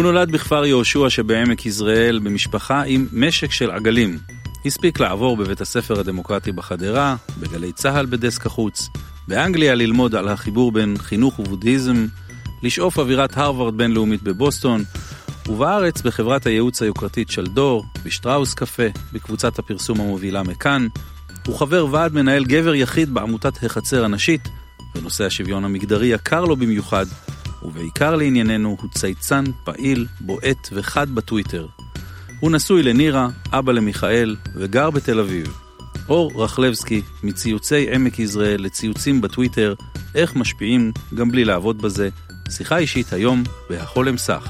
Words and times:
הוא 0.00 0.12
נולד 0.12 0.32
בכפר 0.32 0.64
יהושע 0.64 1.10
שבעמק 1.10 1.66
יזרעאל 1.66 2.18
במשפחה 2.18 2.82
עם 2.86 3.06
משק 3.12 3.52
של 3.52 3.70
עגלים. 3.70 4.18
הספיק 4.66 5.00
לעבור 5.00 5.36
בבית 5.36 5.60
הספר 5.60 6.00
הדמוקרטי 6.00 6.52
בחדרה, 6.52 7.16
בגלי 7.40 7.72
צה"ל 7.72 8.06
בדסק 8.06 8.46
החוץ, 8.46 8.88
באנגליה 9.28 9.74
ללמוד 9.74 10.14
על 10.14 10.28
החיבור 10.28 10.72
בין 10.72 10.96
חינוך 10.98 11.38
ובודהיזם, 11.38 12.06
לשאוף 12.62 12.98
אווירת 12.98 13.36
הרווארד 13.38 13.76
בינלאומית 13.76 14.22
בבוסטון, 14.22 14.84
ובארץ 15.48 16.02
בחברת 16.02 16.46
הייעוץ 16.46 16.82
היוקרתית 16.82 17.30
של 17.30 17.46
דור, 17.46 17.84
בשטראוס 18.04 18.54
קפה, 18.54 18.86
בקבוצת 19.12 19.58
הפרסום 19.58 20.00
המובילה 20.00 20.42
מכאן. 20.42 20.86
הוא 21.46 21.58
חבר 21.58 21.86
ועד 21.90 22.14
מנהל 22.14 22.44
גבר 22.44 22.74
יחיד 22.74 23.14
בעמותת 23.14 23.64
החצר 23.64 24.04
הנשית, 24.04 24.48
ונושא 24.94 25.24
השוויון 25.24 25.64
המגדרי 25.64 26.06
יקר 26.06 26.44
לו 26.44 26.56
במיוחד, 26.56 27.06
ובעיקר 27.62 28.16
לענייננו 28.16 28.76
הוא 28.80 28.90
צייצן, 28.90 29.44
פעיל, 29.64 30.06
בועט 30.20 30.68
וחד 30.72 31.10
בטוויטר. 31.10 31.66
הוא 32.40 32.50
נשוי 32.50 32.82
לנירה, 32.82 33.28
אבא 33.52 33.72
למיכאל, 33.72 34.36
וגר 34.54 34.90
בתל 34.90 35.20
אביב. 35.20 35.46
אור 36.08 36.44
רכלבסקי, 36.44 37.02
מציוצי 37.22 37.94
עמק 37.94 38.18
יזרעאל 38.18 38.62
לציוצים 38.64 39.20
בטוויטר, 39.20 39.74
איך 40.14 40.36
משפיעים 40.36 40.92
גם 41.14 41.30
בלי 41.30 41.44
לעבוד 41.44 41.82
בזה. 41.82 42.08
שיחה 42.50 42.78
אישית 42.78 43.12
היום 43.12 43.42
בהחולם 43.70 44.18
סך. 44.18 44.48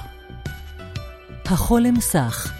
החולם 1.46 2.00
סך, 2.00 2.52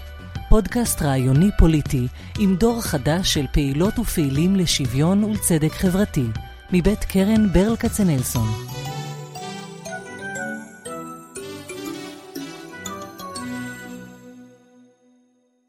פודקאסט 0.49 1.03
רעיוני 1.03 1.51
פוליטי 1.59 2.07
עם 2.39 2.57
דור 2.57 2.83
חדש 2.83 3.35
של 3.35 3.47
פעילות 3.53 3.99
ופעילים 3.99 4.57
לשוויון 4.57 5.25
ולצדק 5.25 5.73
חברתי, 5.73 6.27
מבית 6.73 7.05
קרן 7.05 7.53
ברל 7.53 7.77
כצנלסון. 7.77 8.70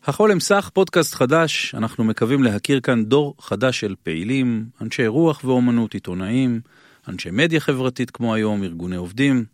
החולם 0.05 0.39
סך 0.39 0.69
פודקאסט 0.73 1.15
חדש, 1.15 1.75
אנחנו 1.75 2.03
מקווים 2.03 2.43
להכיר 2.43 2.79
כאן 2.79 3.05
דור 3.05 3.35
חדש 3.39 3.79
של 3.79 3.95
פעילים, 4.03 4.65
אנשי 4.81 5.07
רוח 5.07 5.41
ואומנות, 5.43 5.93
עיתונאים, 5.93 6.61
אנשי 7.07 7.31
מדיה 7.31 7.59
חברתית 7.59 8.11
כמו 8.11 8.33
היום, 8.33 8.63
ארגוני 8.63 8.95
עובדים, 8.95 9.45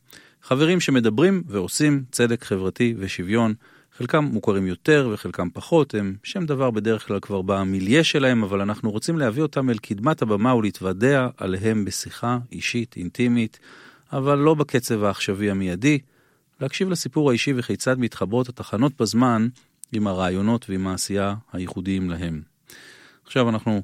חברים 0.44 0.80
שמדברים 0.80 1.44
ועושים 1.48 2.04
צדק 2.12 2.44
חברתי 2.44 2.96
ושוויון. 2.98 3.54
חלקם 3.98 4.24
מוכרים 4.24 4.68
יותר 4.68 5.10
וחלקם 5.14 5.50
פחות, 5.54 5.96
הם 5.96 6.16
שם 6.24 6.46
דבר 6.46 6.72
בדרך 6.72 7.08
כלל 7.08 7.20
כבר 7.20 7.42
במיליה 7.42 8.04
שלהם, 8.04 8.44
אבל 8.44 8.62
אנחנו 8.62 8.92
רוצים 8.92 9.18
להביא 9.18 9.42
אותם 9.42 9.70
אל 9.70 9.78
קדמת 9.78 10.22
הבמה 10.22 10.56
ולהתוודע 10.56 11.28
עליהם 11.38 11.86
בשיחה 11.86 12.38
אישית, 12.52 12.96
אינטימית, 12.98 13.60
אבל 14.14 14.38
לא 14.38 14.54
בקצב 14.54 15.04
העכשווי 15.04 15.52
המיידי, 15.52 16.00
להקשיב 16.62 16.90
לסיפור 16.90 17.30
האישי 17.30 17.54
וכיצד 17.56 18.00
מתחברות 18.00 18.50
התחנות 18.50 19.02
בזמן 19.02 19.48
עם 19.92 20.08
הרעיונות 20.08 20.70
ועם 20.70 20.88
העשייה 20.88 21.36
הייחודיים 21.54 22.10
להם. 22.10 22.42
עכשיו 23.26 23.50
אנחנו 23.50 23.82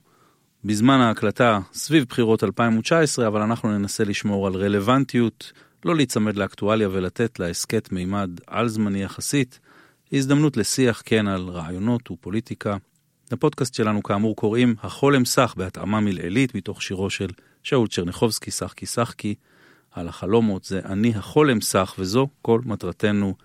בזמן 0.65 0.99
ההקלטה 0.99 1.59
סביב 1.73 2.05
בחירות 2.09 2.43
2019, 2.43 3.27
אבל 3.27 3.41
אנחנו 3.41 3.77
ננסה 3.77 4.03
לשמור 4.03 4.47
על 4.47 4.53
רלוונטיות, 4.53 5.51
לא 5.85 5.95
להיצמד 5.95 6.37
לאקטואליה 6.37 6.89
ולתת 6.91 7.39
להסכת 7.39 7.91
מימד 7.91 8.29
על 8.47 8.67
זמני 8.67 9.03
יחסית, 9.03 9.59
הזדמנות 10.13 10.57
לשיח 10.57 11.01
כן 11.05 11.27
על 11.27 11.49
רעיונות 11.49 12.11
ופוליטיקה. 12.11 12.77
לפודקאסט 13.31 13.73
שלנו 13.73 14.03
כאמור 14.03 14.35
קוראים 14.35 14.75
החולם 14.83 15.25
סך 15.25 15.53
בהתאמה 15.57 15.99
מלעילית 15.99 16.55
מתוך 16.55 16.81
שירו 16.81 17.09
של 17.09 17.29
שאול 17.63 17.87
צ'רניחובסקי, 17.87 18.51
שחקי 18.51 18.85
שחקי, 18.85 19.35
על 19.91 20.07
החלומות 20.07 20.63
זה 20.63 20.81
אני 20.85 21.13
החולם 21.15 21.61
סך 21.61 21.95
וזו 21.99 22.27
כל 22.41 22.61
מטרתנו 22.65 23.35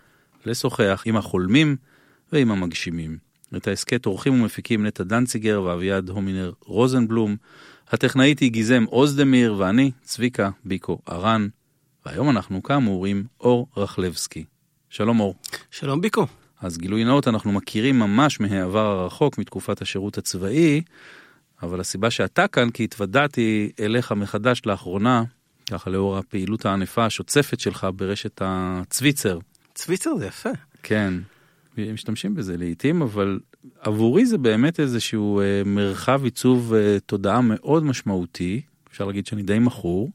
לשוחח 0.46 1.02
עם 1.06 1.16
החולמים 1.16 1.76
ועם 2.32 2.50
המגשימים. 2.50 3.18
את 3.56 3.68
ההסכת 3.68 4.06
עורכים 4.06 4.40
ומפיקים 4.40 4.86
נטע 4.86 5.04
דנציגר 5.04 5.62
ואביעד 5.62 6.08
הומינר 6.08 6.52
רוזנבלום, 6.64 7.36
הטכנאית 7.88 8.38
היא 8.38 8.50
גיזם 8.50 8.84
אוזדמיר 8.92 9.54
ואני 9.58 9.90
צביקה 10.02 10.50
ביקו 10.64 10.98
ארן, 11.08 11.48
והיום 12.06 12.30
אנחנו 12.30 12.62
כאמור 12.62 13.06
עם 13.06 13.24
אור 13.40 13.66
רכלבסקי. 13.76 14.44
שלום 14.90 15.20
אור. 15.20 15.34
שלום 15.70 16.00
ביקו. 16.00 16.26
אז 16.60 16.78
גילוי 16.78 17.04
נאות 17.04 17.28
אנחנו 17.28 17.52
מכירים 17.52 17.98
ממש 17.98 18.40
מהעבר 18.40 18.86
הרחוק 18.86 19.38
מתקופת 19.38 19.82
השירות 19.82 20.18
הצבאי, 20.18 20.82
אבל 21.62 21.80
הסיבה 21.80 22.10
שאתה 22.10 22.48
כאן 22.48 22.70
כי 22.70 22.84
התוודעתי 22.84 23.72
אליך 23.80 24.12
מחדש 24.12 24.62
לאחרונה, 24.66 25.22
ככה 25.70 25.90
לאור 25.90 26.18
הפעילות 26.18 26.66
הענפה 26.66 27.06
השוצפת 27.06 27.60
שלך 27.60 27.86
ברשת 27.96 28.42
הצוויצר. 28.44 29.38
צוויצר 29.74 30.16
זה 30.18 30.26
יפה. 30.26 30.50
כן, 30.82 31.14
משתמשים 31.92 32.34
בזה 32.34 32.56
לעיתים, 32.56 33.02
אבל 33.02 33.38
עבורי 33.80 34.26
זה 34.26 34.38
באמת 34.38 34.80
איזשהו 34.80 35.40
אה, 35.40 35.62
מרחב 35.66 36.24
עיצוב 36.24 36.74
אה, 36.74 36.96
תודעה 37.06 37.40
מאוד 37.40 37.84
משמעותי, 37.84 38.60
אפשר 38.90 39.04
להגיד 39.04 39.26
שאני 39.26 39.42
די 39.42 39.58
מכור. 39.58 40.10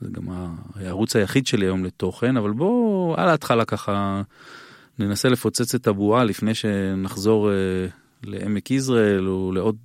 זה 0.00 0.08
גם 0.12 0.28
הערוץ 0.74 1.16
היחיד 1.16 1.46
שלי 1.46 1.66
היום 1.66 1.84
לתוכן, 1.84 2.36
אבל 2.36 2.50
בוא 2.50 3.16
על 3.16 3.28
ההתחלה 3.28 3.64
ככה 3.64 4.22
ננסה 4.98 5.28
לפוצץ 5.28 5.74
את 5.74 5.86
הבועה 5.86 6.24
לפני 6.24 6.54
שנחזור 6.54 7.50
אה, 7.50 7.54
לעמק 8.24 8.70
יזרעאל 8.70 9.28
או 9.28 9.52
לעוד 9.52 9.76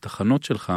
תחנות 0.00 0.42
שלך. 0.42 0.72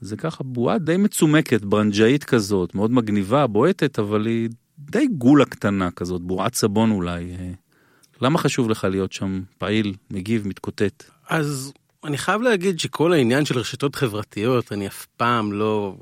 זה 0.00 0.16
ככה 0.16 0.44
בועה 0.44 0.78
די 0.78 0.96
מצומקת, 0.96 1.64
ברנג'אית 1.64 2.24
כזאת, 2.24 2.74
מאוד 2.74 2.90
מגניבה, 2.90 3.46
בועטת, 3.46 3.98
אבל 3.98 4.26
היא 4.26 4.48
די 4.78 5.06
גולה 5.06 5.44
קטנה 5.44 5.90
כזאת, 5.90 6.22
בועת 6.22 6.54
סבון 6.54 6.90
אולי. 6.90 7.32
למה 8.20 8.38
חשוב 8.38 8.70
לך 8.70 8.84
להיות 8.90 9.12
שם 9.12 9.42
פעיל, 9.58 9.94
מגיב, 10.10 10.48
מתקוטט? 10.48 11.04
אז 11.28 11.72
אני 12.04 12.18
חייב 12.18 12.42
להגיד 12.42 12.80
שכל 12.80 13.12
העניין 13.12 13.44
של 13.44 13.58
רשתות 13.58 13.94
חברתיות, 13.96 14.72
אני 14.72 14.86
אף 14.86 15.06
פעם 15.16 15.52
לא 15.52 15.96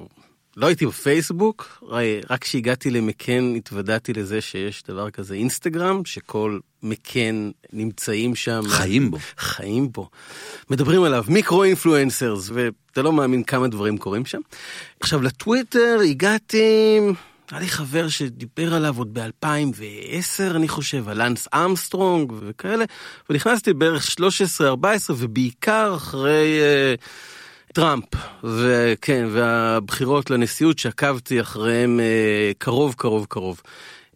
לא 0.56 0.66
הייתי 0.66 0.86
בפייסבוק, 0.86 1.84
רק 2.30 2.42
כשהגעתי 2.42 2.90
למקן 2.90 3.54
התוודעתי 3.56 4.12
לזה 4.12 4.40
שיש 4.40 4.82
דבר 4.82 5.10
כזה 5.10 5.34
אינסטגרם, 5.34 6.04
שכל 6.04 6.58
מקן 6.82 7.50
נמצאים 7.72 8.34
שם. 8.34 8.60
חיים 8.68 9.10
בו. 9.10 9.18
חיים 9.38 9.92
בו. 9.92 10.10
מדברים 10.70 11.02
עליו 11.02 11.24
micro 11.28 11.64
influencers, 11.64 12.50
ואתה 12.54 13.02
לא 13.02 13.12
מאמין 13.12 13.42
כמה 13.42 13.68
דברים 13.68 13.98
קורים 13.98 14.26
שם. 14.26 14.40
עכשיו 15.00 15.22
לטוויטר 15.22 15.98
הגעתי, 16.10 16.98
היה 17.52 17.60
לי 17.60 17.68
חבר 17.68 18.08
שדיבר 18.08 18.74
עליו 18.74 18.98
עוד 18.98 19.18
ב-2010, 19.18 20.56
אני 20.56 20.68
חושב, 20.68 21.08
על 21.08 21.18
לאנס 21.18 21.48
אמסטרונג 21.54 22.32
וכאלה, 22.40 22.84
ונכנסתי 23.30 23.72
בערך 23.72 24.06
13-14, 24.60 24.62
ובעיקר 25.08 25.94
אחרי... 25.96 26.60
אה, 26.96 27.02
טראמפ, 27.72 28.04
וכן, 28.44 29.28
והבחירות 29.30 30.30
לנשיאות 30.30 30.78
שעקבתי 30.78 31.40
אחריהם 31.40 32.00
אה, 32.00 32.52
קרוב, 32.58 32.94
קרוב, 32.98 33.26
קרוב. 33.28 33.60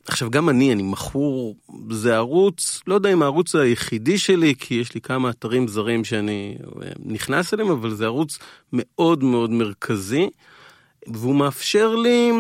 עכשיו, 0.07 0.31
גם 0.31 0.49
אני, 0.49 0.73
אני 0.73 0.83
מכור, 0.83 1.57
זה 1.91 2.17
ערוץ, 2.17 2.81
לא 2.87 2.95
יודע 2.95 3.13
אם 3.13 3.23
הערוץ 3.23 3.55
היחידי 3.55 4.19
שלי, 4.19 4.55
כי 4.59 4.75
יש 4.75 4.95
לי 4.95 5.01
כמה 5.01 5.31
אתרים 5.31 5.69
זרים 5.69 6.05
שאני 6.05 6.57
אה, 6.83 6.89
נכנס 7.05 7.55
אליהם, 7.55 7.71
אבל 7.71 7.95
זה 7.95 8.05
ערוץ 8.05 8.39
מאוד 8.73 9.25
מאוד 9.25 9.51
מרכזי, 9.51 10.29
והוא 11.07 11.35
מאפשר 11.35 11.95
לי, 11.95 12.33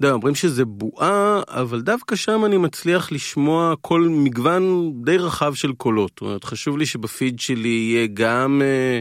יודע, 0.00 0.14
אומרים 0.14 0.34
שזה 0.34 0.64
בועה, 0.64 1.40
אבל 1.48 1.80
דווקא 1.80 2.16
שם 2.16 2.44
אני 2.44 2.56
מצליח 2.56 3.12
לשמוע 3.12 3.74
כל 3.80 4.00
מגוון 4.00 4.92
די 5.04 5.16
רחב 5.16 5.54
של 5.54 5.72
קולות. 5.72 6.10
זאת 6.14 6.20
אומרת, 6.20 6.44
חשוב 6.44 6.78
לי 6.78 6.86
שבפיד 6.86 7.40
שלי 7.40 7.68
יהיה 7.68 8.06
גם... 8.14 8.62
אה, 8.64 9.00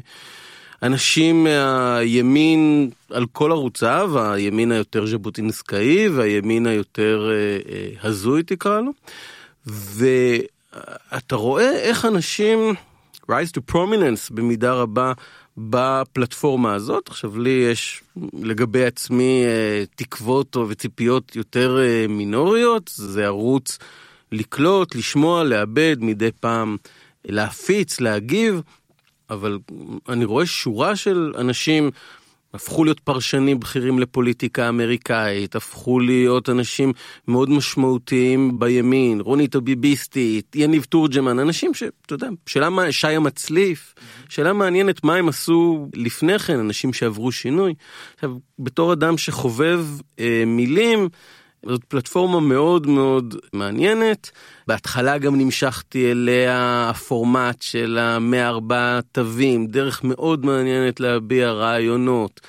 אנשים 0.83 1.43
מהימין 1.43 2.89
על 3.09 3.25
כל 3.31 3.51
ערוציו, 3.51 4.19
הימין 4.19 4.71
היותר 4.71 5.05
ז'בוטינסקאי 5.05 6.09
והימין 6.09 6.67
היותר 6.67 7.29
אה, 7.31 7.73
אה, 7.73 8.09
הזוי 8.09 8.43
תקרא 8.43 8.81
לו. 8.81 8.91
ואתה 9.65 11.35
רואה 11.35 11.79
איך 11.79 12.05
אנשים 12.05 12.73
rise 13.31 13.51
to 13.57 13.71
prominence 13.71 14.33
במידה 14.33 14.73
רבה 14.73 15.13
בפלטפורמה 15.57 16.74
הזאת. 16.74 17.07
עכשיו 17.07 17.39
לי 17.39 17.68
יש 17.71 18.04
לגבי 18.33 18.86
עצמי 18.86 19.44
אה, 19.45 19.83
תקוות 19.95 20.57
וציפיות 20.57 21.36
יותר 21.36 21.80
מינוריות, 22.09 22.92
זה 22.95 23.25
ערוץ 23.25 23.80
לקלוט, 24.31 24.95
לשמוע, 24.95 25.44
לאבד, 25.44 25.98
מדי 26.00 26.30
פעם 26.39 26.77
להפיץ, 27.25 28.00
להגיב. 28.00 28.62
אבל 29.30 29.59
אני 30.09 30.25
רואה 30.25 30.45
שורה 30.45 30.95
של 30.95 31.33
אנשים 31.38 31.92
הפכו 32.53 32.83
להיות 32.83 32.99
פרשנים 32.99 33.59
בכירים 33.59 33.99
לפוליטיקה 33.99 34.69
אמריקאית, 34.69 35.55
הפכו 35.55 35.99
להיות 35.99 36.49
אנשים 36.49 36.94
מאוד 37.27 37.49
משמעותיים 37.49 38.59
בימין, 38.59 39.21
רונית 39.21 39.55
הביביסטית, 39.55 40.55
יניב 40.55 40.83
תורג'מן, 40.83 41.39
אנשים 41.39 41.73
שאתה 41.73 42.13
יודע, 42.13 42.27
שאלה 42.45 42.69
מה, 42.69 42.91
שי 42.91 43.07
המצליף, 43.07 43.94
שאלה 44.29 44.53
מעניינת 44.53 45.03
מה 45.03 45.15
הם 45.15 45.29
עשו 45.29 45.89
לפני 45.94 46.39
כן, 46.39 46.59
אנשים 46.59 46.94
שעברו 46.94 47.31
שינוי. 47.31 47.73
עכשיו, 48.15 48.38
בתור 48.59 48.93
אדם 48.93 49.17
שחובב 49.17 49.85
אה, 50.19 50.43
מילים, 50.45 51.09
זאת 51.67 51.83
פלטפורמה 51.83 52.39
מאוד 52.39 52.87
מאוד 52.87 53.35
מעניינת. 53.53 54.31
בהתחלה 54.67 55.17
גם 55.17 55.35
נמשכתי 55.35 56.11
אליה 56.11 56.89
הפורמט 56.89 57.61
של 57.61 57.97
המאה 58.01 58.47
ארבעה 58.47 58.99
תווים, 59.11 59.67
דרך 59.67 60.03
מאוד 60.03 60.45
מעניינת 60.45 60.99
להביע 60.99 61.51
רעיונות. 61.51 62.41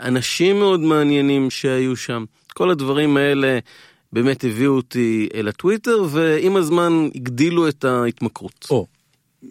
אנשים 0.00 0.58
מאוד 0.58 0.80
מעניינים 0.80 1.50
שהיו 1.50 1.96
שם. 1.96 2.24
כל 2.54 2.70
הדברים 2.70 3.16
האלה 3.16 3.58
באמת 4.12 4.44
הביאו 4.44 4.72
אותי 4.72 5.28
אל 5.34 5.48
הטוויטר, 5.48 6.04
ועם 6.10 6.56
הזמן 6.56 7.08
הגדילו 7.14 7.68
את 7.68 7.84
ההתמכרות. 7.84 8.66
או, 8.70 8.86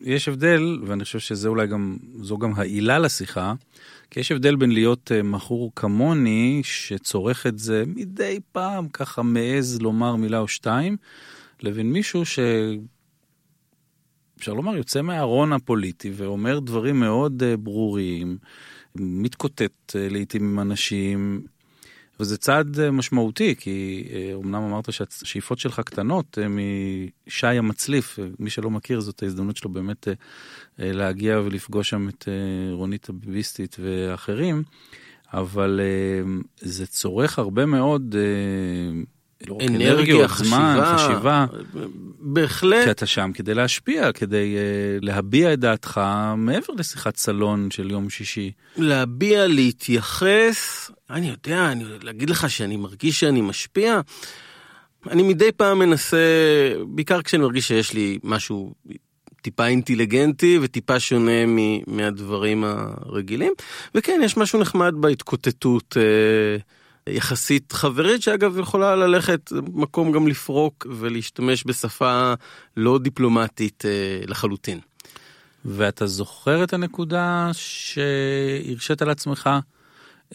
יש 0.01 0.27
הבדל, 0.27 0.79
ואני 0.85 1.03
חושב 1.03 1.19
שזה 1.19 1.47
אולי 1.47 1.67
גם, 1.67 1.97
זו 2.21 2.37
גם 2.37 2.53
העילה 2.55 2.99
לשיחה, 2.99 3.53
כי 4.11 4.19
יש 4.19 4.31
הבדל 4.31 4.55
בין 4.55 4.71
להיות 4.71 5.11
אה, 5.11 5.23
מכור 5.23 5.71
כמוני, 5.75 6.61
שצורך 6.63 7.47
את 7.47 7.59
זה 7.59 7.83
מדי 7.87 8.39
פעם, 8.51 8.89
ככה 8.89 9.21
מעז 9.21 9.81
לומר 9.81 10.15
מילה 10.15 10.39
או 10.39 10.47
שתיים, 10.47 10.97
לבין 11.61 11.91
מישהו 11.91 12.25
ש... 12.25 12.39
אפשר 14.39 14.53
לומר, 14.53 14.75
יוצא 14.75 15.01
מהארון 15.01 15.53
הפוליטי 15.53 16.11
ואומר 16.15 16.59
דברים 16.59 16.99
מאוד 16.99 17.43
אה, 17.43 17.57
ברורים, 17.57 18.37
מתקוטט 18.95 19.95
אה, 19.95 20.07
לעיתים 20.09 20.43
עם 20.43 20.59
אנשים, 20.59 21.41
וזה 22.19 22.37
צעד 22.37 22.79
אה, 22.79 22.91
משמעותי, 22.91 23.55
כי 23.55 24.07
אומנם 24.33 24.61
אמרת 24.63 24.93
שהשאיפות 24.93 25.59
שלך 25.59 25.79
קטנות 25.79 26.37
משי 26.49 27.47
המצליף, 27.47 28.19
מי 28.39 28.49
שלא 28.49 28.69
מכיר 28.69 28.99
זאת 28.99 29.23
ההזדמנות 29.23 29.57
שלו 29.57 29.69
באמת 29.69 30.07
להגיע 30.79 31.39
ולפגוש 31.39 31.89
שם 31.89 32.09
את 32.09 32.27
רונית 32.71 33.09
הביביסטית 33.09 33.77
ואחרים, 33.79 34.63
אבל 35.33 35.79
זה 36.59 36.87
צורך 36.87 37.39
הרבה 37.39 37.65
מאוד 37.65 38.15
אנרגיה, 39.47 40.27
חשיבה, 40.27 40.49
זמן, 40.49 40.95
חשיבה. 40.97 41.45
בהחלט. 42.19 42.83
כי 42.83 42.91
אתה 42.91 43.05
שם 43.05 43.31
כדי 43.33 43.53
להשפיע, 43.53 44.11
כדי 44.11 44.55
uh, 44.55 45.05
להביע 45.05 45.53
את 45.53 45.59
דעתך 45.59 46.01
מעבר 46.37 46.73
לשיחת 46.77 47.17
סלון 47.17 47.71
של 47.71 47.91
יום 47.91 48.09
שישי. 48.09 48.51
להביע, 48.77 49.47
להתייחס, 49.47 50.91
אני 51.09 51.29
יודע, 51.29 51.71
אני 51.71 51.83
להגיד 52.03 52.29
לך 52.29 52.49
שאני 52.49 52.77
מרגיש 52.77 53.19
שאני 53.19 53.41
משפיע. 53.41 54.01
אני 55.09 55.23
מדי 55.23 55.51
פעם 55.51 55.79
מנסה, 55.79 56.17
בעיקר 56.87 57.21
כשאני 57.21 57.43
מרגיש 57.43 57.67
שיש 57.67 57.93
לי 57.93 58.19
משהו 58.23 58.73
טיפה 59.41 59.67
אינטליגנטי 59.67 60.59
וטיפה 60.61 60.99
שונה 60.99 61.45
מהדברים 61.87 62.63
הרגילים. 62.63 63.53
וכן, 63.95 64.21
יש 64.23 64.37
משהו 64.37 64.59
נחמד 64.59 64.93
בהתקוטטות. 64.97 65.97
Uh, 65.99 66.78
יחסית 67.09 67.71
חברית, 67.71 68.21
שאגב 68.21 68.59
יכולה 68.59 68.95
ללכת 68.95 69.51
מקום 69.73 70.11
גם 70.11 70.27
לפרוק 70.27 70.87
ולהשתמש 70.89 71.63
בשפה 71.67 72.33
לא 72.77 72.99
דיפלומטית 72.99 73.83
אה, 73.85 74.21
לחלוטין. 74.27 74.79
ואתה 75.65 76.07
זוכר 76.07 76.63
את 76.63 76.73
הנקודה 76.73 77.49
שהרשית 77.53 79.01
על 79.01 79.09
עצמך, 79.09 79.49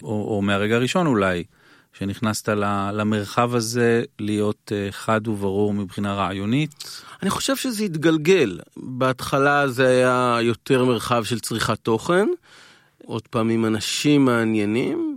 או, 0.03 0.35
או 0.37 0.43
מהרגע 0.43 0.75
הראשון 0.75 1.07
אולי, 1.07 1.45
שנכנסת 1.99 2.49
למרחב 2.93 3.55
הזה 3.55 4.03
להיות 4.19 4.73
אה, 4.75 4.89
חד 4.91 5.29
וברור 5.29 5.75
מבחינה 5.75 6.15
רעיונית? 6.15 6.71
אני 7.23 7.31
חושב 7.31 7.57
שזה 7.57 7.85
התגלגל. 7.85 8.59
בהתחלה 8.77 9.69
זה 9.69 9.87
היה 9.87 10.39
יותר 10.43 10.85
מרחב 10.85 11.25
של 11.25 11.41
צריכת 11.41 11.79
תוכן, 11.83 12.27
עוד 13.05 13.29
פעם 13.29 13.51
עם 13.51 13.65
אנשים 13.65 14.25
מעניינים, 14.25 15.14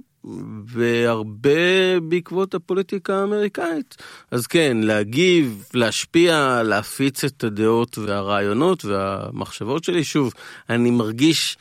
והרבה 0.65 1.99
בעקבות 1.99 2.53
הפוליטיקה 2.53 3.15
האמריקאית. 3.15 3.95
אז 4.31 4.47
כן, 4.47 4.77
להגיב, 4.81 5.63
להשפיע, 5.73 6.63
להפיץ 6.63 7.23
את 7.23 7.43
הדעות 7.43 7.97
והרעיונות 7.97 8.85
והמחשבות 8.85 9.83
שלי. 9.83 10.03
שוב, 10.03 10.33
אני 10.69 10.91
מרגיש 10.91 11.57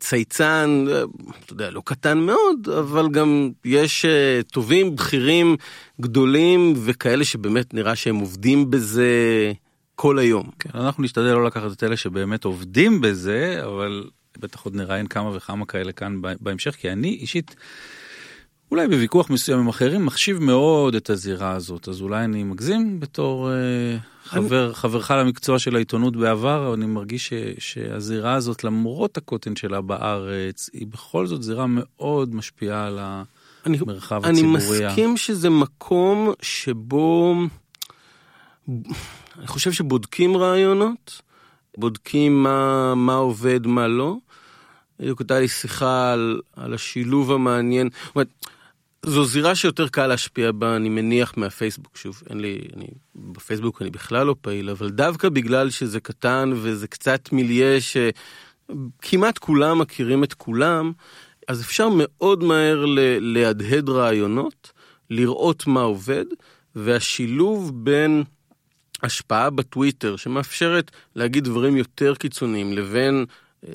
צייצן, 0.00 0.84
אתה 1.44 1.52
יודע, 1.52 1.70
לא 1.70 1.82
קטן 1.84 2.18
מאוד, 2.18 2.68
אבל 2.78 3.08
גם 3.08 3.50
יש 3.64 4.04
אה, 4.04 4.40
טובים, 4.52 4.96
בכירים, 4.96 5.56
גדולים, 6.00 6.74
וכאלה 6.76 7.24
שבאמת 7.24 7.74
נראה 7.74 7.96
שהם 7.96 8.16
עובדים 8.16 8.70
בזה. 8.70 9.52
כל 9.94 10.18
היום. 10.18 10.50
כן, 10.58 10.70
אנחנו 10.74 11.02
נשתדל 11.02 11.32
לא 11.32 11.44
לקחת 11.44 11.72
את 11.72 11.84
אלה 11.84 11.96
שבאמת 11.96 12.44
עובדים 12.44 13.00
בזה, 13.00 13.60
אבל 13.64 14.04
בטח 14.38 14.64
עוד 14.64 14.74
נראיין 14.74 15.06
כמה 15.06 15.36
וכמה 15.36 15.66
כאלה 15.66 15.92
כאן 15.92 16.20
בהמשך, 16.40 16.70
כי 16.70 16.92
אני 16.92 17.08
אישית 17.08 17.56
אולי 18.70 18.88
בוויכוח 18.88 19.30
מסוים 19.30 19.58
עם 19.58 19.68
אחרים 19.68 20.06
מחשיב 20.06 20.38
מאוד 20.38 20.94
את 20.94 21.10
הזירה 21.10 21.52
הזאת, 21.52 21.88
אז 21.88 22.00
אולי 22.00 22.24
אני 22.24 22.44
מגזים 22.44 23.00
בתור 23.00 23.50
אה, 23.50 23.56
חבר, 24.24 24.66
אני... 24.66 24.74
חברך 24.74 25.10
למקצוע 25.10 25.58
של 25.58 25.76
העיתונות 25.76 26.16
בעבר, 26.16 26.74
אני 26.74 26.86
מרגיש 26.86 27.28
ש, 27.28 27.32
שהזירה 27.58 28.34
הזאת, 28.34 28.64
למרות 28.64 29.16
הקוטן 29.16 29.56
שלה 29.56 29.80
בארץ, 29.80 30.70
היא 30.72 30.86
בכל 30.86 31.26
זאת 31.26 31.42
זירה 31.42 31.64
מאוד 31.68 32.34
משפיעה 32.34 32.86
על 32.86 32.98
המרחב 33.64 34.24
אני, 34.24 34.38
הציבורי. 34.38 34.78
אני 34.78 34.86
מסכים 34.86 35.16
שזה 35.16 35.50
מקום 35.50 36.32
שבו, 36.42 37.34
אני 39.38 39.46
חושב 39.46 39.72
שבודקים 39.72 40.36
רעיונות, 40.36 41.22
בודקים 41.76 42.42
מה, 42.42 42.94
מה 42.94 43.14
עובד, 43.14 43.66
מה 43.66 43.88
לא. 43.88 44.16
בדיוק 45.00 45.20
הייתה 45.20 45.40
לי 45.40 45.48
שיחה 45.48 46.12
על, 46.12 46.40
על 46.56 46.74
השילוב 46.74 47.32
המעניין. 47.32 47.88
זאת 48.06 48.14
אומרת, 48.14 48.28
זו 49.06 49.24
זירה 49.24 49.54
שיותר 49.54 49.88
קל 49.88 50.06
להשפיע 50.06 50.52
בה, 50.52 50.76
אני 50.76 50.88
מניח, 50.88 51.32
מהפייסבוק. 51.36 51.96
שוב, 51.96 52.22
אין 52.30 52.40
לי, 52.40 52.58
אני, 52.76 52.86
בפייסבוק 53.14 53.82
אני 53.82 53.90
בכלל 53.90 54.26
לא 54.26 54.34
פעיל, 54.40 54.70
אבל 54.70 54.90
דווקא 54.90 55.28
בגלל 55.28 55.70
שזה 55.70 56.00
קטן 56.00 56.50
וזה 56.54 56.86
קצת 56.88 57.32
מיליה 57.32 57.78
שכמעט 57.80 59.38
כולם 59.38 59.78
מכירים 59.78 60.24
את 60.24 60.34
כולם, 60.34 60.92
אז 61.48 61.62
אפשר 61.62 61.88
מאוד 61.96 62.44
מהר 62.44 62.84
להדהד 63.20 63.88
רעיונות, 63.88 64.72
לראות 65.10 65.66
מה 65.66 65.80
עובד, 65.80 66.24
והשילוב 66.74 67.84
בין 67.84 68.24
השפעה 69.02 69.50
בטוויטר, 69.50 70.16
שמאפשרת 70.16 70.90
להגיד 71.16 71.44
דברים 71.44 71.76
יותר 71.76 72.14
קיצוניים, 72.14 72.72
לבין 72.72 73.26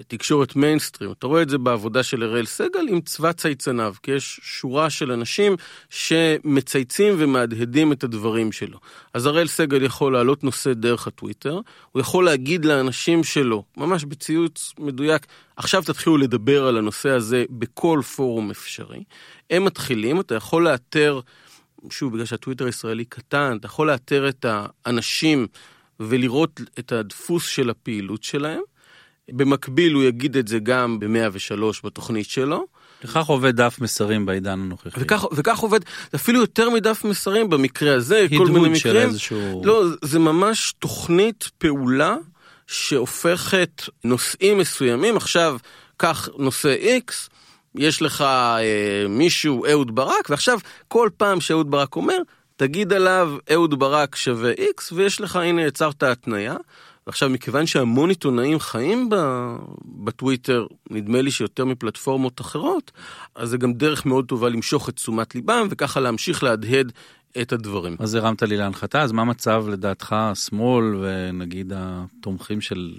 תקשורת 0.08 0.56
מיינסטרים. 0.56 1.12
אתה 1.12 1.28
רואה 1.28 1.42
את 1.42 1.50
זה 1.50 1.58
בעבודה 1.58 2.04
של 2.04 2.24
אראל 2.24 2.46
סגל 2.46 2.88
עם 2.90 3.02
צבא 3.02 3.32
צייצניו, 3.32 3.96
כי 4.04 4.12
יש 4.12 4.40
שורה 4.44 4.90
של 4.90 5.12
אנשים 5.12 5.56
שמצייצים 5.90 7.14
ומהדהדים 7.18 7.92
את 7.92 8.04
הדברים 8.04 8.52
שלו. 8.52 8.80
אז 9.14 9.28
אראל 9.28 9.48
סגל 9.48 9.84
יכול 9.84 10.14
להעלות 10.14 10.44
נושא 10.44 10.74
דרך 10.74 11.08
הטוויטר, 11.08 11.60
הוא 11.92 12.02
יכול 12.02 12.26
להגיד 12.26 12.66
לאנשים 12.66 13.24
שלו, 13.24 13.64
ממש 13.78 14.06
בציוץ 14.06 14.74
מדויק, 14.80 15.26
עכשיו 15.56 15.84
תתחילו 15.84 16.18
לדבר 16.18 16.68
על 16.68 16.78
הנושא 16.78 17.10
הזה 17.10 17.46
בכל 17.50 18.02
פורום 18.16 18.52
אפשרי. 18.52 19.04
הם 19.50 19.66
מתחילים, 19.66 20.20
אתה 20.20 20.36
יכול 20.36 20.64
לאתר, 20.64 21.20
שוב, 21.90 22.14
בגלל 22.14 22.26
שהטוויטר 22.26 22.66
הישראלי 22.66 23.06
קטן, 23.06 23.58
אתה 23.60 23.66
יכול 23.66 23.88
לאתר 23.88 24.30
את 24.30 24.46
האנשים 24.50 25.48
ולראות 26.00 26.62
את 26.80 26.92
הדפוס 26.92 27.48
של 27.48 27.70
הפעילות 27.70 28.24
שלהם. 28.24 28.62
במקביל 29.32 29.94
הוא 29.94 30.04
יגיד 30.04 30.38
את 30.38 30.48
זה 30.48 30.60
גם 30.60 31.00
ב-103 31.00 31.62
בתוכנית 31.84 32.30
שלו. 32.30 32.66
וכך 33.04 33.26
עובד 33.26 33.56
דף 33.56 33.78
מסרים 33.82 34.26
בעידן 34.26 34.60
הנוכחי. 34.60 34.90
וכך, 34.98 35.26
וכך 35.32 35.60
עובד, 35.60 35.80
אפילו 36.16 36.40
יותר 36.40 36.70
מדף 36.70 37.04
מסרים 37.06 37.50
במקרה 37.50 37.96
הזה, 37.96 38.26
כל 38.38 38.48
מיני 38.48 38.60
מקרים. 38.60 38.78
של 38.78 38.98
איזשהו... 38.98 39.62
לא, 39.66 39.84
זה 40.02 40.20
ממש 40.20 40.74
תוכנית 40.80 41.50
פעולה 41.58 42.16
שהופכת 42.68 43.84
נושאים 44.04 44.58
מסוימים, 44.58 45.18
עכשיו, 45.18 45.58
קח 45.98 46.30
נושא 46.38 46.76
X, 47.08 47.30
יש 47.76 48.02
לך 48.02 48.22
אה, 48.22 49.08
מישהו, 49.10 49.66
אהוד 49.66 49.96
ברק, 49.96 50.30
ועכשיו 50.30 50.60
כל 50.88 51.10
פעם 51.18 51.42
שאהוד 51.42 51.72
ברק 51.72 51.96
אומר, 51.96 52.18
תגיד 52.56 52.94
עליו 52.94 53.38
אהוד 53.54 53.80
ברק 53.80 54.16
שווה 54.16 54.54
X, 54.54 54.94
ויש 54.94 55.22
לך, 55.22 55.36
הנה 55.36 55.62
יצרת 55.62 56.04
התניה. 56.04 56.56
ועכשיו, 57.08 57.30
מכיוון 57.30 57.66
שהמון 57.66 58.10
עיתונאים 58.10 58.60
חיים 58.60 59.10
בטוויטר, 59.86 60.68
נדמה 60.90 61.22
לי 61.22 61.32
שיותר 61.32 61.66
מפלטפורמות 61.66 62.42
אחרות, 62.42 62.92
אז 63.36 63.50
זה 63.50 63.58
גם 63.58 63.74
דרך 63.74 64.06
מאוד 64.06 64.26
טובה 64.26 64.50
למשוך 64.50 64.90
את 64.90 64.96
תשומת 64.96 65.36
ליבם, 65.36 65.68
וככה 65.70 66.00
להמשיך 66.00 66.44
להדהד 66.44 66.92
את 67.42 67.54
הדברים. 67.54 67.96
אז 68.00 68.16
הרמת 68.16 68.44
לי 68.44 68.58
להנחתה, 68.58 69.02
אז 69.02 69.12
מה 69.12 69.22
המצב 69.22 69.66
לדעתך 69.70 70.14
השמאל 70.14 70.86
ונגיד 71.02 71.74
התומכים 71.76 72.62
של 72.62 72.94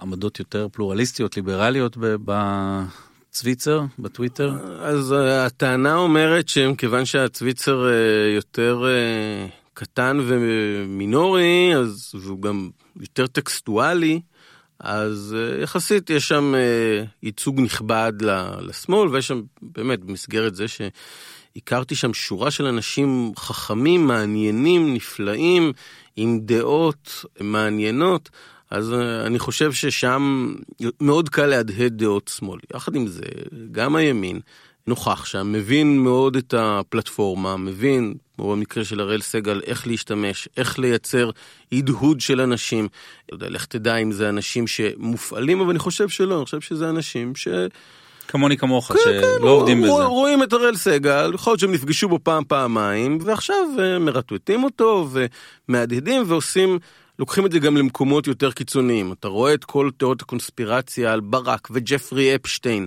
עמדות 0.00 0.38
יותר 0.38 0.68
פלורליסטיות, 0.72 1.36
ליברליות 1.36 1.96
בצוויצר, 2.00 3.82
בטוויטר? 3.98 4.54
אז 4.80 5.12
אה, 5.12 5.46
הטענה 5.46 5.94
אומרת 5.94 6.48
שמכיוון 6.48 7.04
שהצוויצר 7.04 7.88
אה, 7.88 8.34
יותר 8.34 8.84
אה, 8.86 9.46
קטן 9.78 10.18
ומינורי, 10.26 11.76
אז 11.76 12.12
הוא 12.26 12.42
גם 12.42 12.70
יותר 13.00 13.26
טקסטואלי, 13.26 14.20
אז 14.80 15.36
אה, 15.38 15.62
יחסית 15.62 16.10
יש 16.10 16.28
שם 16.28 16.54
אה, 16.54 17.04
ייצוג 17.22 17.60
נכבד 17.60 18.12
לשמאל, 18.60 19.08
ויש 19.08 19.28
שם 19.28 19.42
באמת 19.62 20.04
במסגרת 20.04 20.54
זה 20.54 20.64
שהכרתי 20.68 21.94
שם 21.94 22.14
שורה 22.14 22.50
של 22.50 22.66
אנשים 22.66 23.32
חכמים, 23.36 24.06
מעניינים, 24.06 24.94
נפלאים, 24.94 25.72
עם 26.16 26.40
דעות 26.42 27.24
מעניינות. 27.40 28.30
אז 28.70 28.92
אה, 28.92 29.26
אני 29.26 29.38
חושב 29.38 29.72
ששם 29.72 30.54
מאוד 31.00 31.28
קל 31.28 31.46
להדהד 31.46 31.92
דעות 31.96 32.30
שמאל. 32.36 32.60
יחד 32.74 32.94
עם 32.94 33.06
זה, 33.06 33.26
גם 33.72 33.96
הימין 33.96 34.40
נוכח 34.86 35.24
שם, 35.24 35.52
מבין 35.52 35.98
מאוד 35.98 36.36
את 36.36 36.54
הפלטפורמה, 36.54 37.56
מבין, 37.56 38.14
כמו 38.38 38.52
במקרה 38.52 38.84
של 38.84 39.00
הראל 39.00 39.20
סגל, 39.20 39.60
איך 39.66 39.86
להשתמש, 39.86 40.48
איך 40.56 40.78
לייצר 40.78 41.30
הדהוד 41.72 42.20
של 42.20 42.40
אנשים. 42.40 42.88
לא 43.32 43.36
יודע, 43.36 43.48
לך 43.50 43.64
תדע 43.66 43.96
אם 43.96 44.12
זה 44.12 44.28
אנשים 44.28 44.66
שמופעלים, 44.66 45.60
אבל 45.60 45.70
אני 45.70 45.78
חושב 45.78 46.08
שלא, 46.08 46.36
אני 46.36 46.44
חושב 46.44 46.60
שזה 46.60 46.88
אנשים 46.90 47.36
ש... 47.36 47.48
כמוני 48.28 48.56
כמוך, 48.56 48.92
כן, 48.92 48.98
שלא 49.04 49.20
כן, 49.40 49.46
עובדים 49.46 49.84
רוא- 49.84 49.98
בזה. 49.98 50.04
רואים 50.04 50.42
את 50.42 50.52
הראל 50.52 50.76
סגל, 50.76 51.30
יכול 51.34 51.50
להיות 51.50 51.60
שהם 51.60 51.72
נפגשו 51.72 52.08
בו 52.08 52.18
פעם, 52.22 52.44
פעמיים, 52.48 53.18
ועכשיו 53.24 53.56
אה, 53.78 53.98
מרטוטים 53.98 54.64
אותו 54.64 55.08
ומהדהדים 55.68 56.22
ועושים, 56.26 56.78
לוקחים 57.18 57.46
את 57.46 57.52
זה 57.52 57.58
גם 57.58 57.76
למקומות 57.76 58.26
יותר 58.26 58.52
קיצוניים. 58.52 59.12
אתה 59.12 59.28
רואה 59.28 59.54
את 59.54 59.64
כל 59.64 59.90
תיאוריות 59.96 60.22
הקונספירציה 60.22 61.12
על 61.12 61.20
ברק 61.20 61.68
וג'פרי 61.70 62.34
אפשטיין 62.34 62.86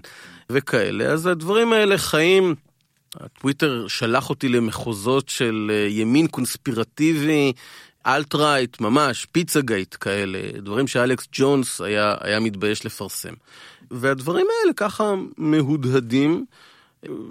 וכאלה, 0.52 1.06
אז 1.06 1.26
הדברים 1.28 1.74
האלה 1.74 1.98
חיים. 1.98 2.56
הטוויטר 3.20 3.88
שלח 3.88 4.30
אותי 4.30 4.50
למחוזות 4.50 5.30
של 5.30 5.72
אה, 5.74 5.88
ימין 5.90 6.28
קונספירטיבי, 6.28 7.54
alt-right, 8.08 8.82
ממש, 8.82 9.26
פיצה 9.32 9.62
גייט 9.62 9.96
כאלה, 10.00 10.40
דברים 10.58 10.88
שאלכס 10.88 11.28
ג'ונס 11.32 11.82
היה, 11.82 12.16
היה 12.22 12.40
מתבייש 12.40 12.86
לפרסם. 12.86 13.34
והדברים 13.92 14.46
האלה 14.62 14.74
ככה 14.74 15.14
מהודהדים. 15.38 16.46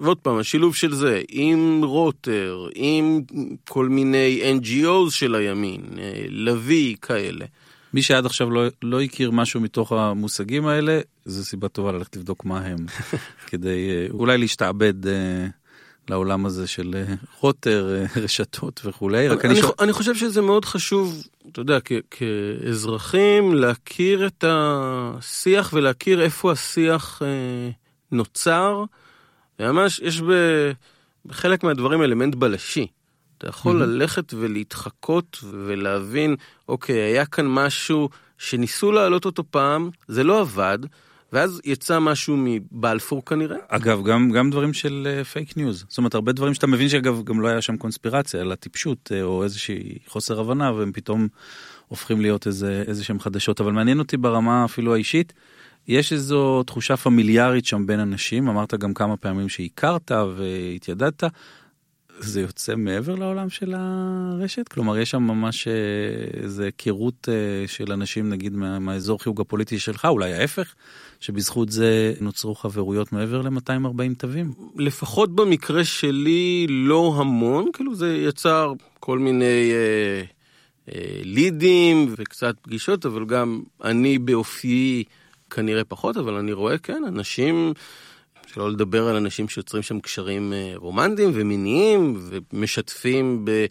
ועוד 0.00 0.18
פעם, 0.18 0.38
השילוב 0.38 0.74
של 0.74 0.94
זה, 0.94 1.22
עם 1.28 1.80
רוטר, 1.84 2.68
עם 2.74 3.20
כל 3.68 3.88
מיני 3.88 4.58
NGOs 4.58 5.10
של 5.10 5.34
הימין, 5.34 5.80
אה, 5.98 6.24
לביא, 6.28 6.96
כאלה. 7.02 7.46
מי 7.94 8.02
שעד 8.02 8.26
עכשיו 8.26 8.50
לא, 8.50 8.62
לא 8.82 9.00
הכיר 9.00 9.30
משהו 9.30 9.60
מתוך 9.60 9.92
המושגים 9.92 10.66
האלה, 10.66 11.00
זו 11.24 11.44
סיבה 11.44 11.68
טובה 11.68 11.92
ללכת 11.92 12.16
לבדוק 12.16 12.44
מה 12.44 12.60
הם, 12.60 12.76
כדי 13.50 13.90
אה, 13.90 14.06
אולי 14.10 14.38
להשתעבד 14.38 14.94
לעולם 16.08 16.46
הזה 16.46 16.66
של 16.66 16.94
אה, 16.94 17.14
רוטר, 17.40 17.96
אה, 17.96 18.06
רשתות 18.24 18.80
וכולי. 18.84 19.28
רק 19.28 19.44
אני 19.44 19.52
אני, 19.52 19.60
שואל, 19.60 19.72
אני 19.80 19.92
חושב 19.92 20.14
שזה 20.14 20.40
מאוד 20.42 20.64
חשוב, 20.64 21.22
אתה 21.52 21.60
יודע, 21.60 21.78
כ- 21.84 21.92
כאזרחים, 22.10 23.54
להכיר 23.54 24.26
את 24.26 24.44
השיח 24.48 25.70
ולהכיר 25.72 26.22
איפה 26.22 26.52
השיח 26.52 27.22
אה, 27.22 27.70
נוצר. 28.12 28.84
ממש 29.60 29.98
יש 30.04 30.22
בחלק 31.26 31.64
מהדברים 31.64 32.02
אלמנט 32.02 32.34
בלשי. 32.34 32.86
אתה 33.38 33.48
יכול 33.48 33.76
מהמם. 33.76 33.92
ללכת 33.92 34.34
ולהתחקות 34.34 35.38
ולהבין, 35.50 36.36
אוקיי, 36.68 37.00
היה 37.00 37.26
כאן 37.26 37.46
משהו 37.46 38.08
שניסו 38.38 38.92
להעלות 38.92 39.24
אותו 39.24 39.42
פעם, 39.50 39.90
זה 40.08 40.24
לא 40.24 40.40
עבד, 40.40 40.78
ואז 41.32 41.60
יצא 41.64 41.98
משהו 41.98 42.36
מבלפור 42.38 43.24
כנראה. 43.24 43.56
אגב, 43.68 44.04
גם, 44.04 44.30
גם 44.30 44.50
דברים 44.50 44.72
של 44.72 45.22
fake 45.32 45.56
news. 45.56 45.84
זאת 45.88 45.98
אומרת, 45.98 46.14
הרבה 46.14 46.32
דברים 46.32 46.54
שאתה 46.54 46.66
מבין 46.66 46.88
שאגב, 46.88 47.24
גם 47.24 47.40
לא 47.40 47.48
היה 47.48 47.60
שם 47.60 47.76
קונספירציה, 47.76 48.40
אלא 48.40 48.54
טיפשות 48.54 49.12
אה, 49.14 49.22
או 49.22 49.44
איזושהי 49.44 49.98
חוסר 50.06 50.40
הבנה, 50.40 50.72
והם 50.72 50.92
פתאום 50.92 51.28
הופכים 51.88 52.20
להיות 52.20 52.46
איזה, 52.46 52.84
איזה 52.86 53.04
שהם 53.04 53.20
חדשות. 53.20 53.60
אבל 53.60 53.72
מעניין 53.72 53.98
אותי 53.98 54.16
ברמה 54.16 54.64
אפילו 54.64 54.94
האישית, 54.94 55.32
יש 55.88 56.12
איזו 56.12 56.62
תחושה 56.62 56.96
פמיליארית 56.96 57.66
שם 57.66 57.86
בין 57.86 58.00
אנשים, 58.00 58.48
אמרת 58.48 58.74
גם 58.74 58.94
כמה 58.94 59.16
פעמים 59.16 59.48
שהכרת 59.48 60.12
והתיידדת. 60.36 61.24
זה 62.22 62.40
יוצא 62.40 62.76
מעבר 62.76 63.14
לעולם 63.14 63.50
של 63.50 63.74
הרשת? 63.76 64.68
כלומר, 64.68 64.98
יש 64.98 65.10
שם 65.10 65.22
ממש 65.22 65.68
אה, 65.68 65.72
איזה 66.42 66.64
היכרות 66.64 67.28
אה, 67.28 67.68
של 67.68 67.92
אנשים, 67.92 68.28
נגיד, 68.28 68.52
מה, 68.52 68.78
מהאזור 68.78 69.22
חיוג 69.22 69.40
הפוליטי 69.40 69.78
שלך, 69.78 70.04
אולי 70.04 70.34
ההפך, 70.34 70.74
שבזכות 71.20 71.68
זה 71.70 72.14
נוצרו 72.20 72.54
חברויות 72.54 73.12
מעבר 73.12 73.42
ל-240 73.42 74.14
תווים? 74.18 74.52
לפחות 74.76 75.34
במקרה 75.34 75.84
שלי 75.84 76.66
לא 76.68 77.14
המון, 77.16 77.66
כאילו 77.72 77.94
זה 77.94 78.16
יצר 78.16 78.72
כל 79.00 79.18
מיני 79.18 79.72
אה, 79.72 80.22
אה, 80.94 81.20
לידים 81.24 82.14
וקצת 82.16 82.54
פגישות, 82.62 83.06
אבל 83.06 83.24
גם 83.24 83.62
אני 83.84 84.18
באופיי 84.18 85.04
כנראה 85.50 85.84
פחות, 85.84 86.16
אבל 86.16 86.34
אני 86.34 86.52
רואה, 86.52 86.78
כן, 86.78 87.02
אנשים, 87.08 87.72
שלא 88.54 88.70
לדבר 88.70 89.08
על 89.08 89.16
אנשים 89.16 89.48
שיוצרים 89.48 89.82
שם 89.82 90.00
קשרים 90.00 90.52
אה, 90.52 90.72
רומנטיים 90.76 91.30
ומיניים 91.34 92.28
ומשתפים 92.52 93.44
ב... 93.44 93.50
אה, 93.50 93.64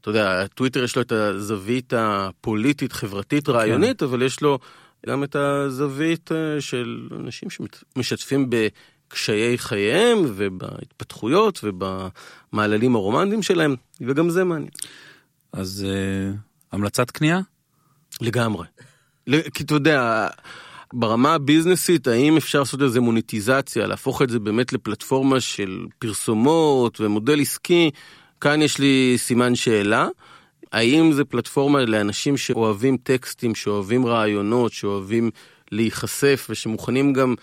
אתה 0.00 0.10
יודע, 0.10 0.40
הטוויטר 0.40 0.84
יש 0.84 0.96
לו 0.96 1.02
את 1.02 1.12
הזווית 1.12 1.92
הפוליטית, 1.96 2.92
חברתית, 2.92 3.48
רעיונית, 3.48 4.02
אבל 4.02 4.22
יש 4.22 4.40
לו 4.40 4.58
גם 5.06 5.24
את 5.24 5.36
הזווית 5.36 6.32
אה, 6.32 6.60
של 6.60 7.08
אנשים 7.20 7.48
שמשתפים 7.50 8.50
בקשיי 8.50 9.58
חייהם 9.58 10.18
ובהתפתחויות 10.26 11.60
ובמעללים 11.64 12.94
הרומנטיים 12.94 13.42
שלהם, 13.42 13.76
וגם 14.00 14.30
זה 14.30 14.44
מעניין. 14.44 14.70
אז 15.52 15.86
המלצת 16.72 17.10
קנייה? 17.10 17.40
לגמרי. 18.20 18.66
כי 19.54 19.62
אתה 19.64 19.74
יודע, 19.74 20.28
ברמה 20.92 21.34
הביזנסית, 21.34 22.06
האם 22.06 22.36
אפשר 22.36 22.58
לעשות 22.58 22.82
איזה 22.82 23.00
מוניטיזציה, 23.00 23.86
להפוך 23.86 24.22
את 24.22 24.30
זה 24.30 24.38
באמת 24.38 24.72
לפלטפורמה 24.72 25.40
של 25.40 25.86
פרסומות 25.98 27.00
ומודל 27.00 27.40
עסקי? 27.40 27.90
כאן 28.40 28.62
יש 28.62 28.78
לי 28.78 29.14
סימן 29.16 29.54
שאלה. 29.54 30.08
האם 30.72 31.12
זה 31.12 31.24
פלטפורמה 31.24 31.84
לאנשים 31.84 32.36
שאוהבים 32.36 32.96
טקסטים, 32.96 33.54
שאוהבים 33.54 34.06
רעיונות, 34.06 34.72
שאוהבים 34.72 35.30
להיחשף 35.72 36.46
ושמוכנים 36.50 37.12
גם... 37.12 37.34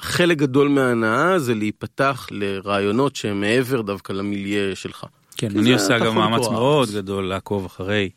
חלק 0.00 0.38
גדול 0.38 0.68
מההנאה 0.68 1.38
זה 1.38 1.54
להיפתח 1.54 2.26
לרעיונות 2.30 3.16
שהם 3.16 3.40
מעבר 3.40 3.80
דווקא 3.80 4.12
למיליה 4.12 4.76
שלך. 4.76 5.04
כן, 5.36 5.58
אני 5.58 5.72
עושה 5.72 5.98
גם 5.98 6.14
מאמץ 6.14 6.48
מאוד. 6.48 6.90
גדול 6.90 7.24
לעקוב 7.24 7.64
אחרי 7.64 8.10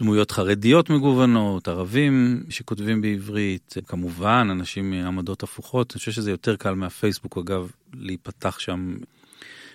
דמויות 0.00 0.30
חרדיות 0.30 0.90
מגוונות, 0.90 1.68
ערבים 1.68 2.42
שכותבים 2.50 3.00
בעברית, 3.00 3.74
כמובן 3.86 4.48
אנשים 4.50 4.90
מעמדות 4.90 5.42
הפוכות, 5.42 5.92
אני 5.92 5.98
חושב 5.98 6.12
שזה 6.12 6.30
יותר 6.30 6.56
קל 6.56 6.74
מהפייסבוק 6.74 7.38
אגב 7.38 7.70
להיפתח 7.94 8.58
שם. 8.58 8.96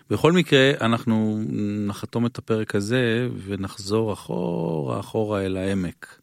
בכל 0.09 0.31
מקרה, 0.31 0.71
אנחנו 0.81 1.43
נחתום 1.87 2.25
את 2.25 2.37
הפרק 2.37 2.75
הזה 2.75 3.29
ונחזור 3.45 4.13
אחורה 4.13 4.99
אחורה 4.99 5.41
אל 5.41 5.57
העמק. 5.57 6.19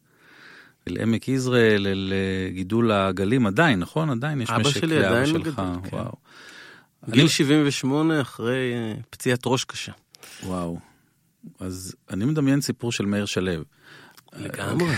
אל 0.87 0.97
עמק 1.01 1.27
יזרעאל, 1.27 1.87
אל 1.87 2.13
אה, 2.13 2.53
גידול 2.53 2.91
העגלים, 2.91 3.47
עדיין, 3.47 3.79
נכון? 3.79 4.09
עדיין 4.09 4.41
יש 4.41 4.49
אבא 4.49 4.59
משק 4.59 4.79
שלי 4.79 4.95
לאבא 4.95 5.07
עדיין 5.07 5.25
שלך, 5.25 5.59
מגדל, 5.59 5.89
כן. 5.89 5.95
וואו. 5.95 6.11
גיל 7.09 7.27
78 7.27 8.21
אחרי 8.21 8.73
אה, 8.73 8.93
פציעת 9.09 9.39
ראש 9.45 9.63
קשה. 9.63 9.91
וואו. 10.43 10.79
אז 11.59 11.95
אני 12.09 12.25
מדמיין 12.25 12.61
סיפור 12.61 12.91
של 12.91 13.05
מאיר 13.05 13.25
שלו. 13.25 13.51
לגמרי. 14.33 14.95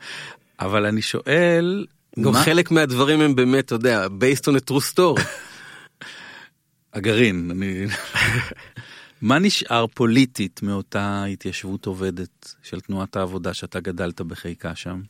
אבל 0.60 0.86
אני 0.86 1.02
שואל, 1.02 1.86
גם 2.20 2.32
מה 2.32 2.44
חלק 2.44 2.70
מהדברים 2.70 3.20
הם 3.20 3.34
באמת, 3.34 3.64
אתה 3.64 3.74
יודע, 3.74 4.06
based 4.06 4.42
on 4.42 4.56
a 4.62 4.70
true 4.70 4.94
story. 4.94 5.22
הגרעין, 6.94 7.50
אני... 7.50 7.86
מה 9.22 9.38
נשאר 9.38 9.86
פוליטית 9.86 10.60
מאותה 10.62 11.24
התיישבות 11.24 11.86
עובדת 11.86 12.54
של 12.62 12.80
תנועת 12.80 13.16
העבודה 13.16 13.54
שאתה 13.54 13.80
גדלת 13.80 14.20
בחיקה 14.20 14.74
שם? 14.74 15.00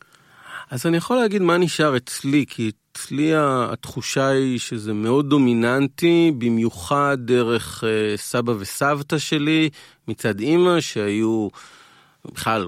אז 0.69 0.85
אני 0.85 0.97
יכול 0.97 1.17
להגיד 1.17 1.41
מה 1.41 1.57
נשאר 1.57 1.97
אצלי, 1.97 2.45
כי 2.49 2.71
אצלי 2.91 3.31
התחושה 3.35 4.27
היא 4.27 4.59
שזה 4.59 4.93
מאוד 4.93 5.29
דומיננטי, 5.29 6.31
במיוחד 6.37 7.17
דרך 7.25 7.83
אה, 7.83 8.17
סבא 8.17 8.53
וסבתא 8.59 9.17
שלי 9.17 9.69
מצד 10.07 10.39
אימא, 10.39 10.81
שהיו, 10.81 11.47
בכלל, 12.25 12.67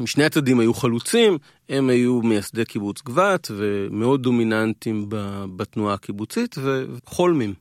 משני 0.00 0.24
הצדדים 0.24 0.60
היו 0.60 0.74
חלוצים, 0.74 1.38
הם 1.68 1.88
היו 1.88 2.22
מייסדי 2.22 2.64
קיבוץ 2.64 3.02
גבת 3.02 3.50
ומאוד 3.56 4.22
דומיננטיים 4.22 5.06
ב- 5.08 5.44
בתנועה 5.56 5.94
הקיבוצית 5.94 6.56
וחולמים. 6.58 7.54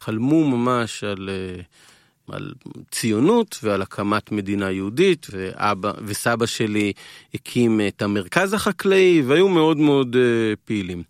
חלמו 0.00 0.44
ממש 0.44 1.04
על... 1.04 1.30
אה, 1.32 1.62
על 2.32 2.52
ציונות 2.90 3.58
ועל 3.62 3.82
הקמת 3.82 4.32
מדינה 4.32 4.70
יהודית, 4.70 5.26
ואבא 5.30 5.92
וסבא 6.04 6.46
שלי 6.46 6.92
הקים 7.34 7.80
את 7.88 8.02
המרכז 8.02 8.52
החקלאי, 8.52 9.22
והיו 9.26 9.48
מאוד 9.48 9.76
מאוד 9.76 10.14
uh, 10.14 10.18
פעילים. 10.64 11.02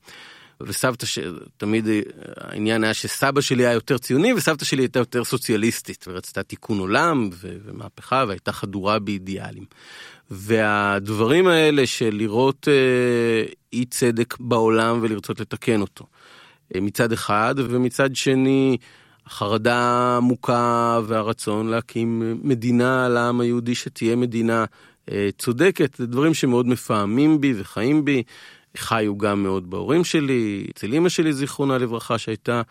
וסבתא 0.61 1.06
שתמיד 1.06 1.88
העניין 2.37 2.84
היה 2.84 2.94
שסבא 2.94 3.40
שלי 3.40 3.66
היה 3.66 3.73
יותר 3.73 3.99
ציוני 3.99 4.32
וסבתא 4.32 4.64
שלי 4.64 4.82
הייתה 4.82 4.99
יותר 4.99 5.25
סוציאליסטית 5.25 6.04
ורצתה 6.08 6.42
תיקון 6.42 6.78
עולם 6.78 7.30
ומהפכה 7.40 8.25
והייתה 8.28 8.52
חדורה 8.52 8.99
באידיאלים. 8.99 9.64
והדברים 10.30 11.46
האלה 11.46 11.87
של 11.87 12.11
לראות 12.12 12.68
אה, 12.68 13.52
אי 13.73 13.84
צדק 13.84 14.37
בעולם 14.40 14.99
ולרצות 15.02 15.40
לתקן 15.40 15.80
אותו. 15.80 16.06
אה, 16.75 16.80
מצד 16.80 17.12
אחד, 17.12 17.54
ומצד 17.58 18.16
שני, 18.16 18.76
החרדה 19.26 19.75
העמוקה 19.75 21.00
והרצון 21.06 21.68
להקים 21.68 22.38
מדינה 22.42 23.08
לעם 23.08 23.40
היהודי 23.40 23.75
שתהיה 23.75 24.16
מדינה 24.16 24.64
אה, 25.11 25.28
צודקת, 25.38 25.94
זה 25.94 26.06
דברים 26.06 26.34
שמאוד 26.34 26.66
מפעמים 26.66 27.40
בי 27.40 27.54
וחיים 27.56 28.04
בי. 28.04 28.23
חיו 28.76 29.19
גם 29.19 29.43
מאוד 29.43 29.71
בהורים 29.71 30.04
שלי, 30.04 30.66
אצל 30.71 30.95
אמא 30.95 31.09
שלי 31.09 31.33
זיכרונה 31.33 31.78
לברכה 31.78 32.19
שהייתה 32.19 32.62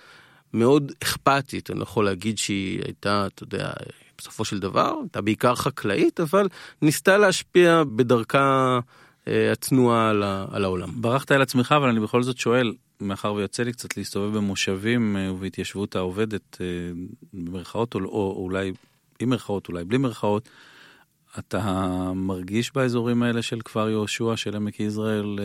מאוד 0.53 0.91
אכפתית, 1.03 1.71
אני 1.71 1.79
לא 1.79 1.83
יכול 1.83 2.05
להגיד 2.05 2.37
שהיא 2.37 2.81
הייתה, 2.85 3.27
אתה 3.27 3.43
יודע, 3.43 3.71
בסופו 4.17 4.45
של 4.45 4.59
דבר, 4.59 4.93
הייתה 5.01 5.21
בעיקר 5.21 5.55
חקלאית, 5.55 6.19
אבל 6.19 6.47
ניסתה 6.81 7.17
להשפיע 7.17 7.83
בדרכה 7.95 8.79
אה, 9.27 9.51
הצנועה 9.51 10.09
על, 10.09 10.23
על 10.51 10.63
העולם. 10.63 10.89
ברחת 11.01 11.31
אל 11.31 11.41
עצמך, 11.41 11.71
אבל 11.77 11.89
אני 11.89 11.99
בכל 11.99 12.23
זאת 12.23 12.37
שואל, 12.37 12.73
מאחר 13.01 13.33
ויוצא 13.33 13.63
לי 13.63 13.71
קצת 13.71 13.97
להסתובב 13.97 14.37
במושבים 14.37 15.17
אה, 15.17 15.33
ובהתיישבות 15.33 15.95
העובדת, 15.95 16.57
אה, 16.61 16.65
במרכאות 17.33 17.95
או, 17.95 17.99
או 17.99 18.43
אולי 18.43 18.71
עם 19.19 19.29
מרכאות, 19.29 19.67
אולי 19.67 19.83
בלי 19.83 19.97
מרכאות, 19.97 20.49
אתה 21.39 22.11
מרגיש 22.15 22.73
באזורים 22.73 23.23
האלה 23.23 23.41
של 23.41 23.61
כפר 23.65 23.89
יהושע, 23.89 24.33
של 24.35 24.55
עמק 24.55 24.79
יזרעאל, 24.79 25.39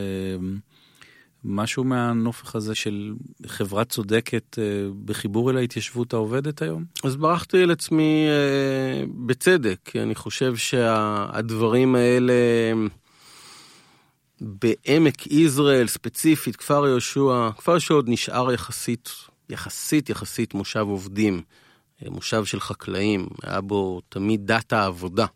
משהו 1.45 1.85
מהנופך 1.85 2.55
הזה 2.55 2.75
של 2.75 3.15
חברה 3.47 3.85
צודקת 3.85 4.59
בחיבור 5.05 5.51
אל 5.51 5.57
ההתיישבות 5.57 6.13
העובדת 6.13 6.63
היום? 6.63 6.85
אז 7.05 7.17
ברחתי 7.17 7.63
אל 7.63 7.71
עצמי 7.71 8.27
בצדק, 9.27 9.79
כי 9.85 10.03
אני 10.03 10.15
חושב 10.15 10.57
שהדברים 10.57 11.95
האלה... 11.95 12.33
בעמק 14.41 15.27
יזרעאל, 15.27 15.87
ספציפית, 15.87 16.57
כפר 16.57 16.87
יהושע, 16.87 17.51
כפר 17.57 17.73
יהושע 17.73 17.95
עוד 17.95 18.09
נשאר 18.09 18.53
יחסית, 18.53 19.11
יחסית 19.51 20.11
יחסית 20.11 20.55
מושב 20.55 20.81
עובדים, 20.89 21.43
אה, 22.03 22.11
מושב 22.11 22.45
של 22.45 22.61
חקלאים, 22.61 23.29
היה 23.43 23.61
בו 23.61 24.01
תמיד 24.09 24.47
דת 24.47 24.73
העבודה. 24.73 25.27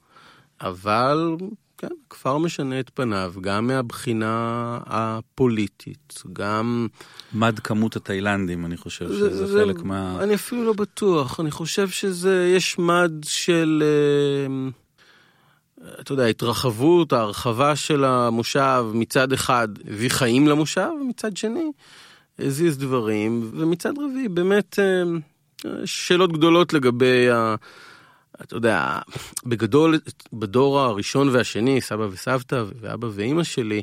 אבל, 0.63 1.37
כן, 1.79 1.89
הכפר 2.07 2.39
משנה 2.39 2.81
את 2.81 2.91
פניו, 2.95 3.35
גם 3.41 3.67
מהבחינה 3.67 4.79
הפוליטית, 4.87 6.23
גם... 6.33 6.87
מד 7.35 7.59
כמות 7.59 7.97
התאילנדים, 7.97 8.67
אני 8.67 8.77
חושב 8.77 9.09
שזה 9.09 9.47
זה, 9.47 9.61
חלק 9.61 9.79
זה, 9.79 9.85
מה... 9.85 10.17
אני 10.23 10.35
אפילו 10.35 10.65
לא 10.65 10.73
בטוח, 10.73 11.41
אני 11.41 11.51
חושב 11.51 11.89
שזה, 11.89 12.53
יש 12.57 12.79
מד 12.79 13.13
של... 13.25 13.83
Uh, 13.83 14.73
אתה 16.01 16.13
יודע, 16.13 16.25
ההתרחבות, 16.25 17.13
ההרחבה 17.13 17.77
של 17.77 18.05
המושב 18.05 18.85
מצד 18.95 19.33
אחד 19.33 19.69
הביא 19.89 20.11
חיים 20.11 20.49
למושב, 20.49 20.89
ומצד 21.01 21.37
שני 21.37 21.71
הזיז 22.39 22.79
דברים, 22.79 23.51
ומצד 23.55 23.93
רביעי 23.99 24.29
באמת 24.29 24.79
אה, 24.79 25.03
שאלות 25.85 26.33
גדולות 26.33 26.73
לגבי, 26.73 27.31
ה, 27.31 27.55
אתה 28.43 28.57
יודע, 28.57 28.99
בגדול, 29.47 29.99
בדור 30.33 30.81
הראשון 30.81 31.29
והשני, 31.29 31.81
סבא 31.81 32.07
וסבתא 32.11 32.65
ואבא 32.81 33.09
ואימא 33.13 33.43
שלי, 33.43 33.83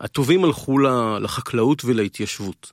הטובים 0.00 0.44
הלכו 0.44 0.78
לחקלאות 1.20 1.84
ולהתיישבות. 1.84 2.72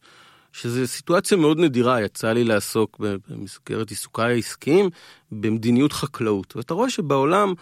שזו 0.54 0.88
סיטואציה 0.88 1.38
מאוד 1.38 1.60
נדירה, 1.60 2.02
יצא 2.02 2.32
לי 2.32 2.44
לעסוק 2.44 3.02
במסגרת 3.30 3.90
עיסוקיי 3.90 4.34
העסקיים 4.34 4.90
במדיניות 5.32 5.94
חקלאות. 5.94 6.56
ואתה 6.56 6.74
רואה 6.74 6.90
שבעולם 6.90 7.54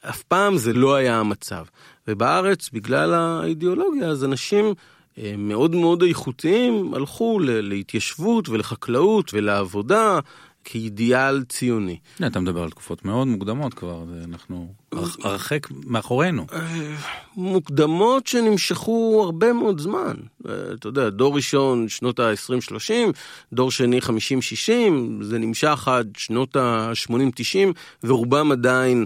אף 0.00 0.22
פעם 0.22 0.56
זה 0.56 0.72
לא 0.72 0.94
היה 0.94 1.20
המצב. 1.20 1.64
ובארץ, 2.08 2.70
בגלל 2.72 3.14
האידיאולוגיה, 3.14 4.08
אז 4.08 4.24
אנשים 4.24 4.74
אה, 5.18 5.34
מאוד 5.38 5.74
מאוד 5.74 6.02
איכותיים 6.02 6.94
הלכו 6.94 7.38
להתיישבות 7.42 8.48
ולחקלאות 8.48 9.34
ולעבודה. 9.34 10.20
כאידיאל 10.64 11.44
ציוני. 11.44 11.98
אתה 12.26 12.40
מדבר 12.40 12.62
על 12.62 12.70
תקופות 12.70 13.04
מאוד 13.04 13.26
מוקדמות 13.28 13.74
כבר, 13.74 14.04
אנחנו 14.24 14.74
הרחק 15.22 15.66
מאחורינו. 15.70 16.46
אה, 16.52 16.96
מוקדמות 17.36 18.26
שנמשכו 18.26 19.22
הרבה 19.24 19.52
מאוד 19.52 19.80
זמן. 19.80 20.14
אה, 20.48 20.52
אתה 20.74 20.88
יודע, 20.88 21.10
דור 21.10 21.36
ראשון 21.36 21.88
שנות 21.88 22.20
ה-20-30, 22.20 22.92
דור 23.52 23.70
שני 23.70 23.98
50-60, 23.98 24.10
זה 25.20 25.38
נמשך 25.38 25.88
עד 25.88 26.12
שנות 26.16 26.56
ה-80-90, 26.56 27.72
ורובם 28.04 28.52
עדיין 28.52 29.04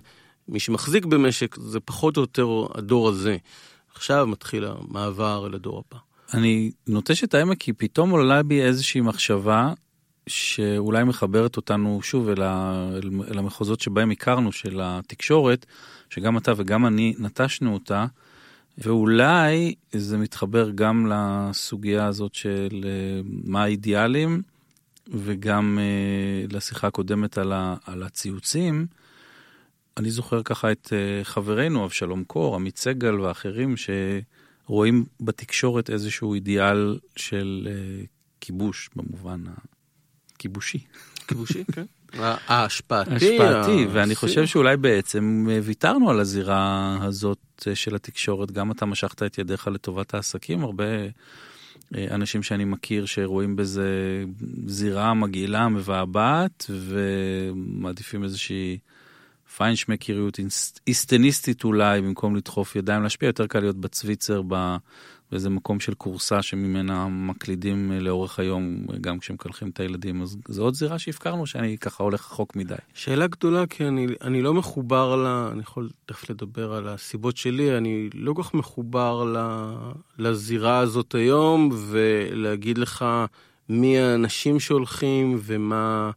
מי 0.49 0.61
שמחזיק 0.61 1.05
במשק 1.05 1.57
זה 1.57 1.81
פחות 1.81 2.17
או 2.17 2.23
יותר 2.23 2.49
הדור 2.75 3.09
הזה. 3.09 3.37
עכשיו 3.95 4.27
מתחיל 4.27 4.65
המעבר 4.65 5.47
אל 5.47 5.55
הדור 5.55 5.83
הבא. 5.89 5.99
אני 6.35 6.71
נוטש 6.87 7.25
את 7.25 7.35
העמק 7.35 7.59
כי 7.61 7.73
פתאום 7.73 8.11
עולה 8.11 8.43
בי 8.43 8.63
איזושהי 8.63 9.01
מחשבה 9.01 9.73
שאולי 10.27 11.05
מחברת 11.05 11.57
אותנו 11.57 12.01
שוב 12.03 12.29
אל, 12.29 12.43
ה, 12.43 12.89
אל 13.31 13.39
המחוזות 13.39 13.81
שבהם 13.81 14.11
הכרנו 14.11 14.53
של 14.53 14.81
התקשורת, 14.83 15.67
שגם 16.11 16.39
אתה 16.39 16.53
וגם 16.57 16.87
אני 16.87 17.15
נטשנו 17.19 17.75
אותה, 17.75 18.07
ואולי 18.79 19.75
זה 19.93 20.19
מתחבר 20.19 20.71
גם 20.71 21.07
לסוגיה 21.11 22.07
הזאת 22.07 22.35
של 22.35 22.85
אה, 22.85 23.21
מה 23.45 23.63
האידיאלים, 23.63 24.43
וגם 25.09 25.79
uh, 25.79 26.55
לשיחה 26.55 26.87
הקודמת 26.87 27.39
על, 27.39 27.53
ה, 27.53 27.77
על 27.87 28.03
הציוצים. 28.03 28.87
אני 29.97 30.11
זוכר 30.11 30.43
ככה 30.43 30.73
את 30.73 30.93
אה, 30.93 31.25
חברינו 31.25 31.85
אבשלום 31.85 32.25
קור, 32.25 32.55
עמית 32.55 32.79
סגל 32.79 33.21
ואחרים 33.21 33.75
שרואים 33.77 35.05
בתקשורת 35.21 35.91
איזשהו 35.91 36.35
אידיאל 36.35 36.99
של 37.17 37.69
אה, 37.71 38.05
כיבוש 38.41 38.91
במובן 38.97 39.41
הכיבושי. 39.41 39.82
כיבושי, 41.29 41.65
כן. 41.73 41.85
ההשפעתי. 42.49 43.11
ההשפעתי, 43.11 43.87
ואני 43.93 44.15
חושב 44.15 44.47
שאולי 44.47 44.77
בעצם 44.77 45.47
אה, 45.51 45.59
ויתרנו 45.63 46.11
על 46.11 46.21
הזירה 46.21 46.99
הזאת 47.03 47.69
של 47.75 47.95
התקשורת. 47.95 48.53
גם 48.53 48.71
אתה 48.71 48.87
משכת 48.87 49.23
את 49.23 49.39
ידיך 49.39 49.69
לטובת 49.69 50.15
העסקים, 50.15 50.65
הרבה 50.65 50.85
אנשים 51.95 52.43
שאני 52.43 52.65
מכיר 52.65 53.07
שרואים 53.07 53.57
בזה 53.57 54.25
זירה 54.67 55.15
מגעילה, 55.15 55.69
מבעבעת, 55.69 56.71
ומעדיפים 56.71 58.25
איזושהי 58.25 58.79
פיינשמקריות 59.57 60.41
איסטניסטית 60.87 61.65
אולי, 61.65 62.01
במקום 62.01 62.37
לדחוף 62.37 62.77
ידיים 62.77 63.03
להשפיע, 63.03 63.27
יותר 63.27 63.47
קל 63.47 63.61
להיות 63.61 63.77
בצוויצר 63.77 64.43
באיזה 65.33 65.51
מקום 65.51 65.81
של 65.81 65.95
כורסה 65.95 66.43
שממנה 66.43 67.09
מקלידים 67.09 67.93
לאורך 67.93 68.39
היום, 68.39 68.87
גם 69.01 69.19
כשמקלחים 69.19 69.69
את 69.69 69.81
הילדים. 69.81 70.23
אז 70.23 70.37
זו 70.49 70.63
עוד 70.63 70.75
זירה 70.75 70.99
שהפקרנו, 70.99 71.47
שאני 71.47 71.79
ככה 71.79 72.05
הולך 72.05 72.21
רחוק 72.21 72.57
מדי. 72.57 72.75
שאלה 72.95 73.27
גדולה, 73.27 73.67
כי 73.67 73.89
אני, 73.89 74.07
אני 74.21 74.43
לא 74.43 74.55
מחובר 74.55 75.17
ל... 75.17 75.27
אני 75.27 75.61
יכול 75.61 75.89
תכף 76.07 76.31
לדבר 76.31 76.73
על 76.73 76.89
הסיבות 76.89 77.37
שלי, 77.37 77.77
אני 77.77 78.09
לא 78.15 78.33
כל 78.33 78.43
כך 78.43 78.55
מחובר 78.55 79.25
ל, 79.25 79.37
לזירה 80.19 80.79
הזאת 80.79 81.15
היום, 81.15 81.71
ולהגיד 81.73 82.79
לך 82.79 83.05
מי 83.69 83.99
האנשים 83.99 84.61
שהולכים 84.61 85.39
ומה 85.43 86.11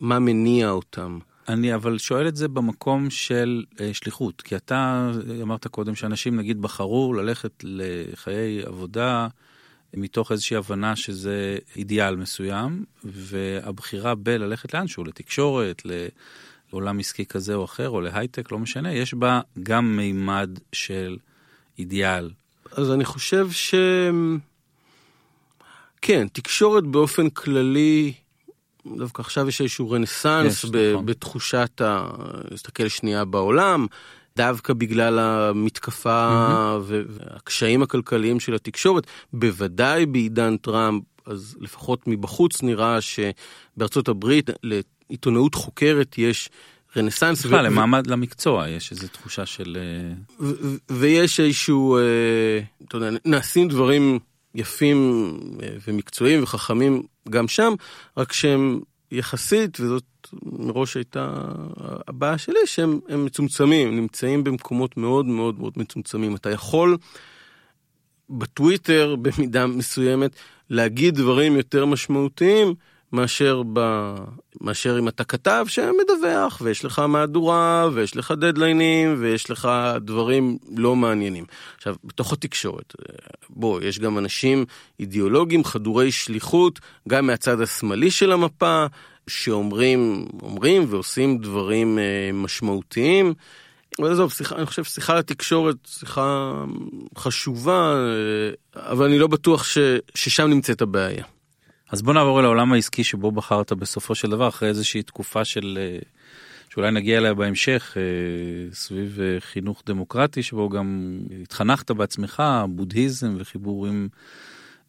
מניע 0.00 0.70
אותם. 0.70 1.18
אני 1.52 1.74
אבל 1.74 1.98
שואל 1.98 2.28
את 2.28 2.36
זה 2.36 2.48
במקום 2.48 3.10
של 3.10 3.64
אה, 3.80 3.94
שליחות, 3.94 4.42
כי 4.42 4.56
אתה 4.56 5.10
אמרת 5.42 5.66
קודם 5.66 5.94
שאנשים 5.94 6.36
נגיד 6.36 6.62
בחרו 6.62 7.14
ללכת 7.14 7.52
לחיי 7.62 8.62
עבודה 8.62 9.28
מתוך 9.94 10.32
איזושהי 10.32 10.56
הבנה 10.56 10.96
שזה 10.96 11.58
אידיאל 11.76 12.16
מסוים, 12.16 12.84
והבחירה 13.04 14.14
בללכת 14.14 14.74
לאנשהו, 14.74 15.04
לתקשורת, 15.04 15.82
לעולם 16.72 16.98
עסקי 16.98 17.26
כזה 17.26 17.54
או 17.54 17.64
אחר, 17.64 17.88
או 17.88 18.00
להייטק, 18.00 18.52
לא 18.52 18.58
משנה, 18.58 18.92
יש 18.92 19.14
בה 19.14 19.40
גם 19.62 19.96
מימד 19.96 20.50
של 20.72 21.16
אידיאל. 21.78 22.30
אז 22.72 22.92
אני 22.92 23.04
חושב 23.04 23.50
ש... 23.50 23.74
כן, 26.02 26.28
תקשורת 26.28 26.84
באופן 26.84 27.30
כללי 27.30 28.12
דווקא 28.98 29.22
עכשיו 29.22 29.48
יש 29.48 29.60
איזשהו 29.60 29.90
רנסאנס 29.90 30.64
יש, 30.64 30.70
ב- 30.70 30.92
נכון. 30.92 31.06
בתחושת 31.06 31.80
ה... 31.80 32.10
להסתכל 32.50 32.88
שנייה 32.88 33.24
בעולם, 33.24 33.86
דווקא 34.36 34.72
בגלל 34.72 35.18
המתקפה 35.18 36.28
mm-hmm. 36.28 36.92
והקשיים 37.08 37.82
הכלכליים 37.82 38.40
של 38.40 38.54
התקשורת, 38.54 39.06
בוודאי 39.32 40.06
בעידן 40.06 40.56
טראמפ, 40.56 41.02
אז 41.26 41.56
לפחות 41.60 42.06
מבחוץ 42.06 42.62
נראה 42.62 42.98
שבארצות 43.00 44.08
הברית 44.08 44.50
לעיתונאות 44.62 45.54
חוקרת 45.54 46.18
יש 46.18 46.50
רנסאנס. 46.96 47.46
בכלל, 47.46 47.66
ו- 47.66 47.70
למעמד 47.70 48.06
ו- 48.06 48.10
למקצוע 48.10 48.68
יש 48.68 48.92
איזו 48.92 49.08
תחושה 49.08 49.46
של... 49.46 49.78
ו- 50.40 50.76
ויש 50.90 51.40
איזשהו, 51.40 51.96
אה, 51.96 52.02
אתה 52.88 52.96
יודע, 52.96 53.10
נעשים 53.24 53.68
דברים 53.68 54.18
יפים 54.54 55.30
ומקצועיים 55.86 56.42
וחכמים 56.42 57.02
גם 57.28 57.48
שם, 57.48 57.74
רק 58.16 58.32
שהם 58.32 58.80
יחסית, 59.12 59.80
וזאת 59.80 60.04
מראש 60.42 60.96
הייתה 60.96 61.34
הבעיה 62.08 62.38
שלי, 62.38 62.66
שהם 62.66 63.00
מצומצמים, 63.24 63.96
נמצאים 63.96 64.44
במקומות 64.44 64.96
מאוד 64.96 65.26
מאוד 65.26 65.58
מאוד 65.58 65.72
מצומצמים. 65.76 66.36
אתה 66.36 66.50
יכול 66.50 66.96
בטוויטר 68.30 69.16
במידה 69.16 69.66
מסוימת 69.66 70.36
להגיד 70.70 71.14
דברים 71.14 71.56
יותר 71.56 71.86
משמעותיים 71.86 72.74
מאשר, 73.12 73.62
ב... 73.72 73.80
מאשר 74.60 74.98
אם 74.98 75.08
אתה 75.08 75.24
כתב 75.24 75.64
שמדווח 75.68 76.60
ויש 76.64 76.84
לך 76.84 76.98
מהדורה 76.98 77.88
ויש 77.92 78.16
לך 78.16 78.30
דדליינים 78.30 79.16
ויש 79.18 79.50
לך 79.50 79.68
דברים 80.00 80.58
לא 80.76 80.96
מעניינים. 80.96 81.44
עכשיו, 81.76 81.94
בתוך 82.04 82.32
התקשורת, 82.32 82.94
בוא, 83.50 83.82
יש 83.82 83.98
גם 83.98 84.18
אנשים 84.18 84.64
אידיאולוגיים 85.00 85.64
חדורי 85.64 86.12
שליחות, 86.12 86.80
גם 87.08 87.26
מהצד 87.26 87.60
השמאלי 87.60 88.10
של 88.10 88.32
המפה, 88.32 88.86
שאומרים 89.26 90.26
אומרים 90.42 90.84
ועושים 90.88 91.38
דברים 91.38 91.98
אה, 91.98 92.30
משמעותיים. 92.32 93.34
אבל 93.98 94.12
עזוב, 94.12 94.32
שיחה, 94.32 94.56
אני 94.56 94.66
חושב 94.66 94.84
ששיחה 94.84 95.14
לתקשורת, 95.14 95.76
שיחה 95.86 96.52
חשובה, 97.18 97.94
אה, 97.94 98.90
אבל 98.90 99.06
אני 99.06 99.18
לא 99.18 99.26
בטוח 99.26 99.64
ש, 99.64 99.78
ששם 100.14 100.46
נמצאת 100.46 100.82
הבעיה. 100.82 101.24
אז 101.90 102.02
בוא 102.02 102.14
נעבור 102.14 102.40
אל 102.40 102.44
העולם 102.44 102.72
העסקי 102.72 103.04
שבו 103.04 103.32
בחרת 103.32 103.72
בסופו 103.72 104.14
של 104.14 104.30
דבר, 104.30 104.48
אחרי 104.48 104.68
איזושהי 104.68 105.02
תקופה 105.02 105.44
של, 105.44 105.78
אה, 105.80 105.98
שאולי 106.68 106.90
נגיע 106.90 107.18
אליה 107.18 107.34
בהמשך, 107.34 107.96
סביב 108.72 109.18
חינוך 109.38 109.82
דמוקרטי, 109.86 110.42
שבו 110.42 110.68
גם 110.68 111.18
התחנכת 111.42 111.90
בעצמך, 111.90 112.42
בודהיזם 112.68 113.36
וחיבורים 113.38 114.08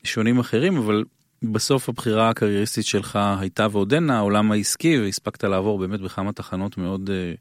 שונים 0.03 0.39
אחרים, 0.39 0.77
אבל 0.77 1.03
בסוף 1.43 1.89
הבחירה 1.89 2.29
הקרייריסטית 2.29 2.85
שלך 2.85 3.19
הייתה 3.39 3.67
ועודנה 3.71 4.17
העולם 4.17 4.51
העסקי 4.51 4.99
והספקת 4.99 5.43
לעבור 5.43 5.79
באמת 5.79 6.01
בכמה 6.01 6.31
תחנות 6.31 6.77
מאוד 6.77 7.09
אה, 7.09 7.33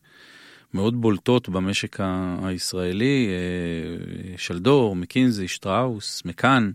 מאוד 0.75 1.01
בולטות 1.01 1.49
במשק 1.49 1.99
הישראלי, 2.42 3.29
אה, 3.29 4.38
שלדור, 4.38 4.96
מקינזי, 4.96 5.49
שטראוס, 5.49 6.23
מקאן. 6.25 6.70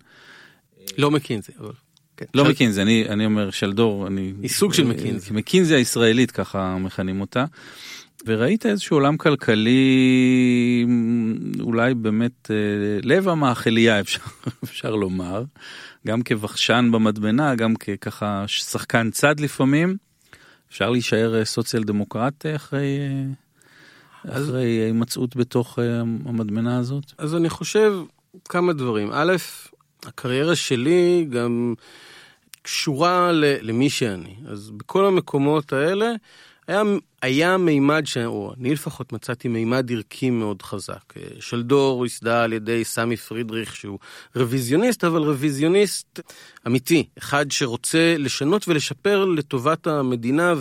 לא 0.98 1.12
מקינזי, 1.12 1.52
אבל... 1.60 1.85
כן. 2.18 2.26
לא 2.34 2.44
של... 2.44 2.50
מקינזי, 2.50 2.82
אני, 2.82 3.06
אני 3.10 3.26
אומר 3.26 3.52
שלדור, 3.52 4.08
אני... 4.08 4.34
היא 4.42 4.50
סוג 4.50 4.74
של 4.74 4.84
מקינזי. 4.84 5.34
מקינזי 5.34 5.76
הישראלית, 5.76 6.32
ככה 6.32 6.78
מכנים 6.78 7.22
אותה. 7.22 7.46
וראית 8.26 8.66
איזשהו 8.66 8.98
עולם 8.98 9.18
כלכלי, 9.18 10.86
אולי 11.60 11.94
באמת 11.94 12.52
אה, 12.52 12.56
לב 13.04 13.28
המאכליה 13.28 14.00
אפשר, 14.02 14.20
אפשר 14.64 14.96
לומר, 14.96 15.44
גם 16.08 16.22
כבחשן 16.22 16.90
במדבנה, 16.92 17.56
גם 17.56 17.76
כככה 17.76 18.44
שחקן 18.48 19.12
צד 19.12 19.40
לפעמים. 19.40 19.98
אפשר 20.70 20.90
להישאר 20.90 21.36
אה, 21.40 21.46
סוציאל 21.46 21.84
דמוקרט 21.84 22.46
אה, 22.46 22.56
אחרי, 22.56 23.00
אחרי 24.30 24.66
הימצאות 24.66 25.36
בתוך 25.36 25.80
המדמנה 26.26 26.78
הזאת? 26.78 27.04
אז 27.18 27.36
אני 27.36 27.50
חושב 27.50 27.94
כמה 28.50 28.74
דברים. 28.74 29.10
א', 29.12 29.36
הקריירה 30.08 30.56
שלי 30.56 31.28
גם 31.30 31.74
קשורה 32.62 33.32
למי 33.62 33.90
שאני. 33.90 34.36
אז 34.48 34.72
בכל 34.72 35.06
המקומות 35.06 35.74
האלה, 35.74 36.12
היה, 36.68 36.82
היה 37.22 37.58
מימד, 37.58 38.04
ש... 38.06 38.18
או 38.18 38.54
אני 38.60 38.74
לפחות 38.74 39.14
מצאתי 39.14 39.48
מימד 39.48 39.92
ערכי 39.92 40.30
מאוד 40.30 40.62
חזק. 40.62 41.14
שלדור 41.40 42.06
ייסדה 42.06 42.44
על 42.44 42.54
ידי 42.54 42.84
סמי 42.84 43.18
פרידריך 43.18 43.76
שהוא 43.76 44.00
רוויזיוניסט, 44.36 45.04
אבל 45.04 45.22
רוויזיוניסט 45.22 46.20
אמיתי, 46.68 47.08
אחד 47.18 47.52
שרוצה 47.52 48.16
לשנות 48.18 48.68
ולשפר 48.68 49.26
לטובת 49.26 49.88
המדינה, 49.88 50.54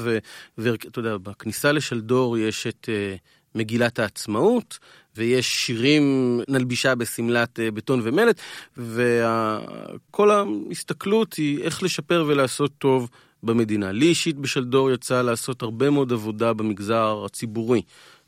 ואתה 0.59 0.99
יודע, 0.99 1.17
בכניסה 1.17 1.73
לשלדור 1.73 2.39
יש 2.39 2.67
את 2.67 2.89
uh, 2.89 3.19
מגילת 3.55 3.99
העצמאות, 3.99 4.79
ויש 5.17 5.47
שירים 5.47 6.41
נלבישה 6.49 6.95
בשמלת 6.95 7.59
uh, 7.59 7.75
בטון 7.75 8.01
ומלט, 8.03 8.41
וכל 8.77 10.31
ההסתכלות 10.31 11.35
היא 11.35 11.63
איך 11.63 11.83
לשפר 11.83 12.25
ולעשות 12.29 12.71
טוב. 12.79 13.09
במדינה. 13.45 13.93
לי 13.93 14.07
אישית 14.07 14.37
בשלדור 14.37 14.91
יצא 14.91 15.23
לעשות 15.23 15.63
הרבה 15.63 15.91
מאוד 15.91 16.13
עבודה 16.13 16.53
במגזר 16.53 17.23
הציבורי. 17.27 17.83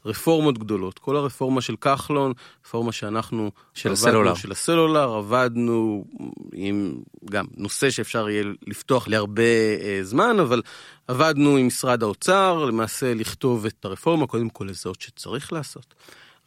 רפורמות 0.06 0.58
גדולות, 0.58 0.98
כל 0.98 1.16
הרפורמה 1.16 1.60
של 1.60 1.76
כחלון, 1.76 2.32
רפורמה 2.66 2.92
שאנחנו 2.92 3.50
של 3.74 3.88
עבדנו, 3.88 4.08
הסלולר, 4.08 4.34
של 4.34 4.52
הסלולר, 4.52 5.14
עבדנו 5.14 6.04
עם 6.52 6.94
גם 7.24 7.44
נושא 7.56 7.90
שאפשר 7.90 8.28
יהיה 8.28 8.44
לפתוח 8.66 9.08
להרבה 9.08 9.42
אה, 9.80 9.98
זמן, 10.02 10.36
אבל 10.40 10.62
עבדנו 11.08 11.56
עם 11.56 11.66
משרד 11.66 12.02
האוצר, 12.02 12.64
למעשה 12.64 13.14
לכתוב 13.14 13.66
את 13.66 13.84
הרפורמה, 13.84 14.26
קודם 14.26 14.48
כל 14.48 14.64
לזהות 14.70 15.00
שצריך 15.00 15.52
לעשות. 15.52 15.94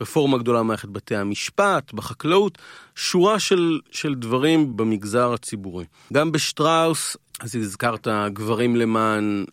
רפורמה 0.01 0.37
גדולה 0.37 0.59
במערכת 0.59 0.89
בתי 0.89 1.15
המשפט, 1.15 1.93
בחקלאות, 1.93 2.57
שורה 2.95 3.39
של, 3.39 3.79
של 3.91 4.15
דברים 4.15 4.77
במגזר 4.77 5.33
הציבורי. 5.33 5.85
גם 6.13 6.31
בשטראוס 6.31 7.17
אז 7.39 7.55
הזכרת 7.55 8.07
גברים 8.33 8.75
למען 8.75 9.45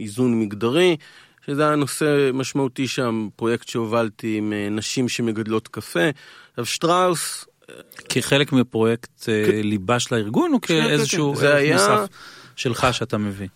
איזון 0.00 0.40
מגדרי, 0.40 0.96
שזה 1.46 1.66
היה 1.66 1.76
נושא 1.76 2.30
משמעותי 2.34 2.88
שם, 2.88 3.28
פרויקט 3.36 3.68
שהובלתי 3.68 4.36
עם 4.36 4.52
אה, 4.52 4.68
נשים 4.70 5.08
שמגדלות 5.08 5.68
קפה. 5.68 6.08
עכשיו 6.50 6.66
שטראוס... 6.66 7.46
כחלק 8.08 8.52
מפרויקט 8.52 9.28
אה, 9.28 9.44
כ... 9.46 9.48
ליבה 9.48 10.00
של 10.00 10.14
הארגון 10.14 10.52
או 10.52 10.60
כאיזשהו 10.60 11.32
ערך 11.32 11.42
היה... 11.42 11.74
נוסף 11.74 12.08
שלך 12.56 12.86
שאתה 12.92 13.18
מביא? 13.18 13.48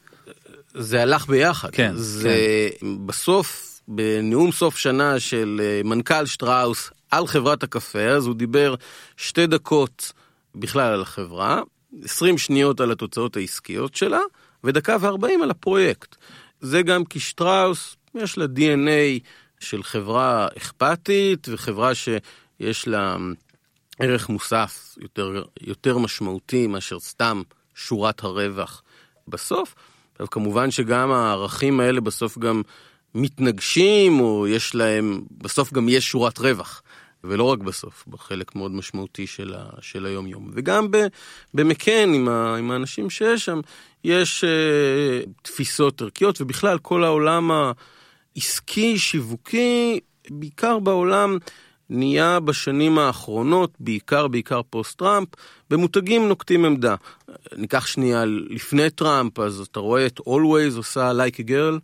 זה 0.75 1.03
הלך 1.03 1.27
ביחד. 1.27 1.71
כן. 1.71 1.93
זה 1.95 2.69
כן. 2.81 3.07
בסוף, 3.07 3.81
בנאום 3.89 4.53
סוף 4.53 4.77
שנה 4.77 5.21
של 5.21 5.61
אה, 5.63 5.81
מנכ"ל 5.85 6.27
שטראוס 6.27 6.91
על 7.11 7.27
חברת 7.27 7.63
הקפה, 7.63 8.05
אז 8.05 8.27
הוא 8.27 8.35
דיבר 8.35 8.75
שתי 9.17 9.47
דקות 9.47 10.13
בכלל 10.55 10.93
על 10.93 11.03
החברה, 11.03 11.61
20 12.05 12.39
שניות 12.39 12.81
על 12.81 12.93
התוצאות 12.93 13.37
העסקיות 13.37 13.95
שלה, 13.95 14.21
ודקה 14.65 14.97
ו-40 15.01 15.43
על 15.43 15.51
הפרויקט. 15.51 16.17
זה 16.61 16.83
גם 16.83 17.05
כי 17.05 17.21
שטראוס, 17.21 17.97
יש 18.15 18.39
לה 18.39 18.45
DNA 18.45 19.21
של 19.61 19.83
חברה 19.83 20.49
אכפתית, 20.57 21.49
וחברה 21.51 21.93
שיש 21.95 22.89
לה 22.89 23.17
ערך 23.99 24.29
מוסף 24.29 24.97
יותר, 25.01 25.43
יותר 25.61 25.99
משמעותי 25.99 26.67
מאשר 26.67 27.01
סתם 27.01 27.43
שורת 27.75 28.25
הרווח 28.25 28.83
בסוף. 29.29 29.75
עכשיו 30.13 30.31
כמובן 30.31 30.71
שגם 30.71 31.13
הערכים 31.13 31.81
האלה 31.81 32.01
בסוף 32.01 32.39
גם 32.39 32.63
מתנגשים, 33.15 34.21
או 34.21 34.47
יש 34.49 34.75
להם, 34.75 35.23
בסוף 35.39 35.73
גם 35.73 35.89
יש 35.89 36.11
שורת 36.11 36.39
רווח. 36.39 36.83
ולא 37.25 37.45
רק 37.45 37.59
בסוף, 37.59 38.05
בחלק 38.09 38.57
מאוד 38.57 38.71
משמעותי 38.71 39.27
של, 39.27 39.55
ה, 39.55 39.65
של 39.81 40.07
היום-יום. 40.07 40.51
וגם 40.55 40.89
במקן, 41.55 42.15
עם, 42.15 42.29
ה, 42.29 42.57
עם 42.57 42.71
האנשים 42.71 43.11
שיש 43.11 43.45
שם, 43.45 43.61
יש 44.05 44.45
אה, 44.45 45.29
תפיסות 45.43 46.03
ערכיות, 46.03 46.41
ובכלל 46.41 46.79
כל 46.79 47.05
העולם 47.05 47.51
העסקי, 48.37 48.99
שיווקי, 48.99 50.01
בעיקר 50.31 50.79
בעולם, 50.79 51.39
נהיה 51.91 52.41
בשנים 52.41 52.99
האחרונות, 52.99 53.71
בעיקר, 53.81 54.29
בעיקר 54.29 54.61
פוסט-טראמפ, 54.71 55.29
במותגים 55.71 56.29
נוקטים 56.29 56.65
עמדה. 56.65 56.95
ניקח 57.57 57.87
שנייה 57.87 58.25
לפני 58.27 58.91
טראמפ, 58.91 59.39
אז 59.39 59.61
אתה 59.61 59.81
רואה 59.81 60.07
את 60.07 60.21
Always 60.21 60.77
עושה 60.77 61.13
Like 61.13 61.35
a 61.35 61.49
Girl. 61.49 61.79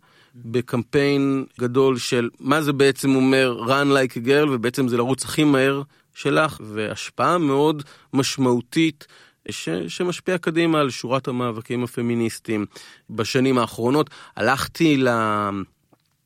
בקמפיין 0.45 1.45
גדול 1.59 1.97
של 1.97 2.29
מה 2.39 2.61
זה 2.61 2.73
בעצם 2.73 3.15
אומר 3.15 3.59
run 3.67 3.87
like 3.87 4.13
a 4.13 4.27
girl 4.27 4.49
ובעצם 4.51 4.87
זה 4.87 4.97
לרוץ 4.97 5.25
הכי 5.25 5.43
מהר 5.43 5.81
שלך 6.13 6.61
והשפעה 6.63 7.37
מאוד 7.37 7.83
משמעותית 8.13 9.07
ש, 9.49 9.69
שמשפיע 9.87 10.37
קדימה 10.37 10.79
על 10.79 10.89
שורת 10.89 11.27
המאבקים 11.27 11.83
הפמיניסטיים 11.83 12.65
בשנים 13.09 13.57
האחרונות. 13.57 14.09
הלכתי 14.35 14.97
ל... 14.97 15.09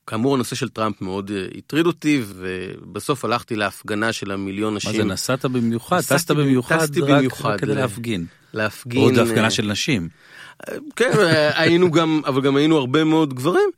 כאמור 0.08 0.36
הנושא 0.36 0.56
של 0.56 0.70
טראמפ 0.70 1.02
מאוד 1.02 1.32
אה, 1.32 1.46
הטריד 1.58 1.86
אותי 1.86 2.22
ובסוף 2.28 3.26
הלכתי 3.26 3.56
להפגנה 3.56 4.14
של 4.14 4.32
המיליון 4.32 4.76
נשים. 4.76 4.92
מה 4.92 4.98
זה 4.98 5.04
נסעת 5.04 5.46
במיוחד? 5.46 6.02
טסת 6.02 6.32
במיוחד? 6.32 6.78
טסתי 6.78 7.02
במיוחד. 7.02 7.50
רק 7.50 7.60
כדי 7.60 7.76
להפגין. 7.76 8.26
להפגין. 8.54 9.02
עוד 9.02 9.18
הפגנה 9.18 9.46
אה, 9.46 9.50
של 9.50 9.66
נשים. 9.66 10.10
כן, 10.96 11.12
היינו 11.56 11.92
גם, 11.92 12.22
אבל 12.26 12.42
גם 12.42 12.56
היינו 12.56 12.78
הרבה 12.78 13.04
מאוד 13.04 13.34
גברים. 13.34 13.70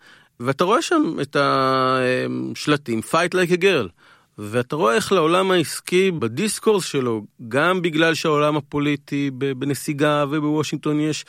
ואתה 0.46 0.64
רואה 0.64 0.82
שם 0.82 1.16
את 1.22 1.38
השלטים 1.40 3.02
Fight 3.12 3.34
like 3.34 3.52
a 3.52 3.62
girl. 3.62 3.90
ואתה 4.38 4.76
רואה 4.76 4.96
איך 4.96 5.12
לעולם 5.12 5.52
העסקי 5.52 6.12
ב 6.12 6.19
discourse 6.19 6.86
שלו, 6.86 7.26
גם 7.48 7.82
בגלל 7.82 8.14
שהעולם 8.14 8.58
הפוליטי 8.58 9.32
בנסיגה 9.32 10.26
ובוושינגטון 10.30 11.00
יש 11.00 11.26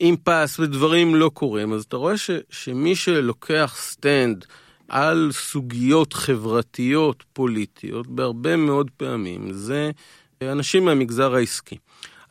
impasse 0.00 0.58
ודברים 0.58 1.14
לא 1.14 1.30
קורים, 1.34 1.72
אז 1.72 1.84
אתה 1.84 1.96
רואה 1.96 2.16
ש, 2.16 2.30
שמי 2.50 2.96
שלוקח 2.96 3.76
stand 3.78 4.44
על 4.88 5.30
סוגיות 5.32 6.12
חברתיות 6.12 7.24
פוליטיות, 7.32 8.06
בהרבה 8.06 8.56
מאוד 8.56 8.90
פעמים, 8.96 9.52
זה 9.52 9.90
אנשים 10.42 10.84
מהמגזר 10.84 11.34
העסקי. 11.34 11.76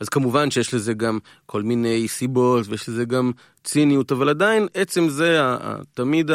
אז 0.00 0.08
כמובן 0.08 0.50
שיש 0.50 0.74
לזה 0.74 0.94
גם 0.94 1.18
כל 1.46 1.62
מיני 1.62 2.08
סיבות 2.08 2.66
ויש 2.68 2.88
לזה 2.88 3.04
גם 3.04 3.32
ציניות, 3.64 4.12
אבל 4.12 4.28
עדיין 4.28 4.68
עצם 4.74 5.08
זה, 5.08 5.40
תמיד 5.94 6.30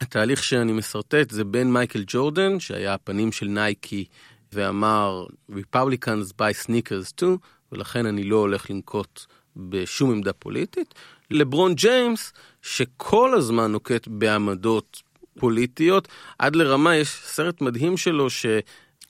התהליך 0.00 0.42
שאני 0.42 0.72
משרטט 0.72 1.30
זה 1.30 1.44
בין 1.44 1.72
מייקל 1.72 2.04
ג'ורדן, 2.06 2.60
שהיה 2.60 2.94
הפנים 2.94 3.32
של 3.32 3.46
נייקי, 3.46 4.04
ואמר 4.52 5.26
Republicans 5.50 6.32
buy 6.38 6.66
sneakers 6.66 7.20
too, 7.20 7.38
ולכן 7.72 8.06
אני 8.06 8.24
לא 8.24 8.36
הולך 8.36 8.70
לנקוט 8.70 9.26
בשום 9.56 10.10
עמדה 10.10 10.32
פוליטית, 10.32 10.94
לברון 11.30 11.74
ג'יימס, 11.74 12.32
שכל 12.62 13.34
הזמן 13.34 13.72
נוקט 13.72 14.08
בעמדות 14.08 15.02
פוליטיות, 15.38 16.08
עד 16.38 16.56
לרמה, 16.56 16.96
יש 16.96 17.08
סרט 17.08 17.60
מדהים 17.60 17.96
שלו, 17.96 18.30
ש... 18.30 18.46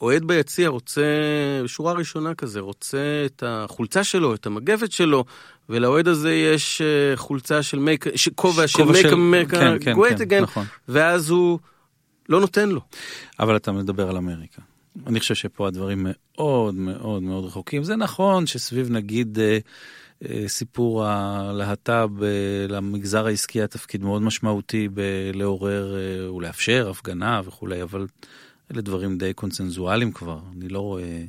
אוהד 0.01 0.25
ביציע 0.25 0.69
רוצה, 0.69 1.03
בשורה 1.65 1.93
ראשונה 1.93 2.35
כזה, 2.35 2.61
רוצה 2.61 3.23
את 3.27 3.43
החולצה 3.47 4.05
שלו, 4.05 4.35
את 4.35 4.47
המגבת 4.47 4.93
שלו, 4.93 5.25
ולאוהד 5.69 6.09
הזה 6.09 6.35
יש 6.35 6.83
אה, 6.83 7.17
חולצה 7.17 7.63
של 7.63 7.79
מייק, 7.79 8.05
כובע 8.35 8.69
של 8.69 8.85
מייק 8.85 9.07
אמריקה 9.07 9.57
כן, 9.79 9.95
כן, 10.19 10.29
כן, 10.29 10.43
נכון. 10.43 10.65
ואז 10.89 11.31
הוא 11.31 11.59
לא 12.29 12.41
נותן 12.41 12.69
לו. 12.69 12.81
אבל 13.41 13.57
אתה 13.57 13.73
מדבר 13.73 14.09
על 14.11 14.17
אמריקה. 14.17 14.63
אני 15.07 15.21
חושב 15.21 15.35
שפה 15.35 15.69
הדברים 15.69 16.07
מאוד 16.09 16.75
מאוד 16.75 17.23
מאוד 17.23 17.45
רחוקים. 17.45 17.85
זה 17.85 17.97
נכון 17.97 18.47
שסביב 18.47 18.91
נגיד 18.91 19.39
אה, 19.39 19.59
אה, 20.29 20.49
סיפור 20.49 21.05
הלהט"ב 21.05 22.25
למגזר 22.69 23.27
העסקי 23.27 23.59
היה 23.59 23.67
תפקיד 23.67 24.03
מאוד 24.03 24.23
משמעותי 24.23 24.89
בלעורר 24.89 25.97
ולאפשר 26.37 26.91
הפגנה 26.91 27.41
וכולי, 27.45 27.83
אבל 27.83 28.07
אלה 28.73 28.81
דברים 28.81 29.19
די 29.19 29.33
קונצנזואליים 29.35 30.13
כבר, 30.13 30.39
אני 30.57 30.69
לא 30.69 30.81
רואה 30.81 31.25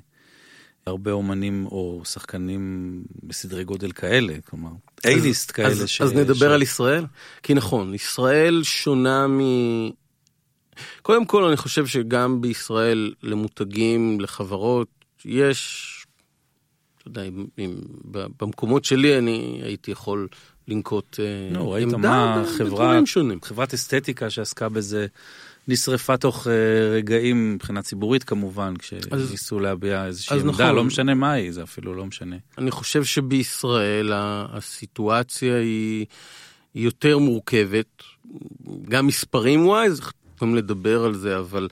הרבה 0.85 1.11
אומנים 1.11 1.65
או 1.65 2.01
שחקנים 2.05 3.03
בסדרי 3.23 3.63
גודל 3.63 3.91
כאלה, 3.91 4.33
כלומר, 4.45 4.69
אייליסט 5.05 5.51
כאלה. 5.51 5.67
אז, 5.67 5.89
ש... 5.89 6.01
אז 6.01 6.13
נדבר 6.13 6.49
ש... 6.49 6.51
על 6.51 6.61
ישראל, 6.61 7.05
כי 7.43 7.53
נכון, 7.53 7.93
ישראל 7.93 8.63
שונה 8.63 9.27
מ... 9.27 9.39
קודם 11.01 11.25
כל 11.25 11.43
אני 11.43 11.57
חושב 11.57 11.87
שגם 11.87 12.41
בישראל 12.41 13.13
למותגים, 13.23 14.19
לחברות, 14.19 14.87
יש, 15.25 15.87
אתה 16.97 17.07
יודע, 17.07 17.23
אם, 17.23 17.45
אם, 17.59 17.75
במקומות 18.41 18.85
שלי 18.85 19.17
אני 19.17 19.59
הייתי 19.63 19.91
יכול 19.91 20.27
לנקוט 20.67 21.19
no, 21.53 21.57
אה, 21.57 21.61
ראית 21.61 21.87
מה 21.87 22.43
חברה, 22.57 22.99
חברת 23.41 23.73
אסתטיקה 23.73 24.29
שעסקה 24.29 24.69
בזה. 24.69 25.07
נשרפה 25.67 26.17
תוך 26.17 26.47
אה, 26.47 26.53
רגעים 26.95 27.53
מבחינה 27.53 27.81
ציבורית 27.81 28.23
כמובן, 28.23 28.73
כשניסו 28.77 29.59
להביע 29.59 30.05
איזושהי 30.05 30.39
עמדה, 30.39 30.51
נכון. 30.51 30.75
לא 30.75 30.83
משנה 30.83 31.13
מה 31.13 31.31
היא, 31.31 31.51
זה 31.51 31.63
אפילו 31.63 31.93
לא 31.93 32.05
משנה. 32.05 32.35
אני 32.57 32.71
חושב 32.71 33.03
שבישראל 33.03 34.11
הסיטואציה 34.15 35.57
היא, 35.57 36.05
היא 36.73 36.85
יותר 36.85 37.17
מורכבת, 37.17 38.03
גם 38.89 39.07
מספרים 39.07 39.67
ווייז, 39.67 40.01
יכולים 40.35 40.55
לדבר 40.55 41.03
על 41.05 41.13
זה, 41.13 41.39
אבל 41.39 41.67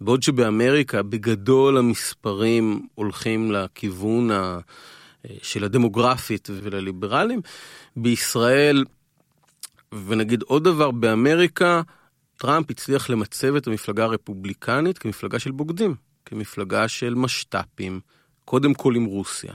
בעוד 0.00 0.22
שבאמריקה 0.22 1.02
בגדול 1.02 1.78
המספרים 1.78 2.86
הולכים 2.94 3.52
לכיוון 3.52 4.30
ה... 4.30 4.58
של 5.42 5.64
הדמוגרפית 5.64 6.48
ולליברלים, 6.62 7.40
בישראל, 7.96 8.84
ונגיד 10.06 10.42
עוד 10.42 10.64
דבר, 10.64 10.90
באמריקה, 10.90 11.82
טראמפ 12.36 12.70
הצליח 12.70 13.10
למצב 13.10 13.56
את 13.56 13.66
המפלגה 13.66 14.04
הרפובליקנית 14.04 14.98
כמפלגה 14.98 15.38
של 15.38 15.50
בוגדים, 15.50 15.94
כמפלגה 16.24 16.88
של 16.88 17.14
משת"פים, 17.14 18.00
קודם 18.44 18.74
כל 18.74 18.96
עם 18.96 19.04
רוסיה, 19.04 19.54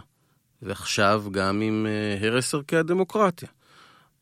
ועכשיו 0.62 1.24
גם 1.32 1.62
עם 1.62 1.86
אה, 1.90 2.28
הרס 2.28 2.54
ערכי 2.54 2.76
הדמוקרטיה. 2.76 3.50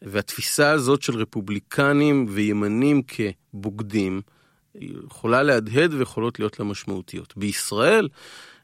והתפיסה 0.02 0.72
הזאת 0.72 1.02
של 1.02 1.16
רפובליקנים 1.16 2.26
וימנים 2.30 3.02
כבוגדים, 3.08 4.22
יכולה 4.76 5.44
להדהד 5.44 5.94
ויכולות 5.94 6.40
להיות 6.40 6.60
לה 6.60 6.66
משמעותיות. 6.66 7.38
בישראל, 7.38 8.08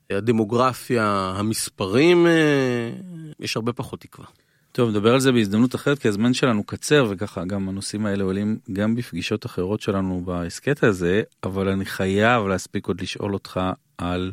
הדמוגרפיה, 0.10 1.34
המספרים, 1.38 2.28
אה, 2.28 2.92
יש 3.40 3.56
הרבה 3.56 3.74
פחות 3.74 4.02
תקווה. 4.02 4.28
טוב, 4.76 4.90
נדבר 4.90 5.14
על 5.14 5.20
זה 5.20 5.32
בהזדמנות 5.32 5.76
אחרת, 5.76 6.00
כי 6.00 6.08
הזמן 6.08 6.34
שלנו 6.34 6.64
קצר, 6.64 7.06
וככה 7.10 7.46
גם 7.46 7.70
הנושאים 7.70 8.06
האלה 8.06 8.24
עולים 8.24 8.58
גם 8.74 8.96
בפגישות 8.96 9.46
אחרות 9.46 9.82
שלנו 9.82 10.22
בהסכת 10.26 10.84
הזה, 10.84 11.22
אבל 11.44 11.68
אני 11.70 11.86
חייב 11.86 12.48
להספיק 12.48 12.88
עוד 12.88 13.02
לשאול 13.02 13.34
אותך 13.34 13.60
על 13.98 14.32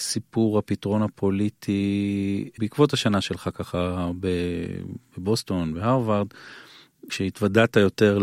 סיפור 0.00 0.58
הפתרון 0.58 1.02
הפוליטי 1.02 2.50
בעקבות 2.58 2.92
השנה 2.92 3.20
שלך 3.20 3.50
ככה 3.54 4.10
בבוסטון, 5.18 5.74
בהרווארד, 5.74 6.26
כשהתוודעת 7.08 7.76
יותר 7.76 8.18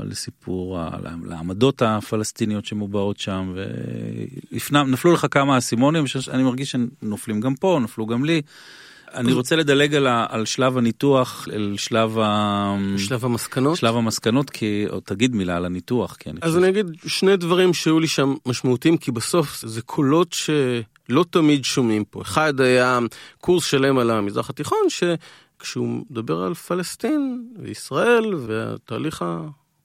לסיפור, 0.00 0.78
לעמדות 1.24 1.82
הפלסטיניות 1.82 2.64
שמובעות 2.64 3.18
שם, 3.18 3.54
ונפלו 4.72 5.12
לך 5.12 5.26
כמה 5.30 5.58
אסימונים, 5.58 6.06
שאני 6.06 6.42
מרגיש 6.42 6.70
שנופלים 6.70 7.40
גם 7.40 7.54
פה, 7.54 7.80
נפלו 7.82 8.06
גם 8.06 8.24
לי. 8.24 8.42
אני 9.14 9.32
רוצה 9.32 9.56
לדלג 9.56 9.94
על, 9.94 10.06
ה, 10.06 10.26
על 10.28 10.44
שלב 10.44 10.78
הניתוח, 10.78 11.48
אל 11.52 11.74
שלב 11.78 12.18
ה... 12.18 12.76
שלב 12.96 13.24
המסקנות? 13.24 13.76
שלב 13.76 13.96
המסקנות, 13.96 14.50
כי... 14.50 14.86
או 14.90 15.00
תגיד 15.00 15.34
מילה 15.34 15.56
על 15.56 15.64
הניתוח, 15.64 16.16
כי 16.18 16.30
אני 16.30 16.38
אז 16.42 16.52
חושב... 16.52 16.62
אני 16.62 16.68
אגיד 16.68 16.86
שני 17.06 17.36
דברים 17.36 17.74
שהיו 17.74 18.00
לי 18.00 18.08
שם 18.08 18.34
משמעותיים, 18.46 18.96
כי 18.96 19.10
בסוף 19.10 19.60
זה 19.66 19.82
קולות 19.82 20.32
שלא 20.32 21.24
תמיד 21.30 21.64
שומעים 21.64 22.04
פה. 22.04 22.22
אחד 22.22 22.60
היה 22.60 22.98
קורס 23.40 23.64
שלם 23.64 23.98
על 23.98 24.10
המזרח 24.10 24.50
התיכון, 24.50 24.78
שכשהוא 24.88 26.02
מדבר 26.10 26.42
על 26.42 26.54
פלסטין 26.54 27.44
וישראל 27.62 28.34
והתהליך 28.34 29.22
ה... 29.22 29.40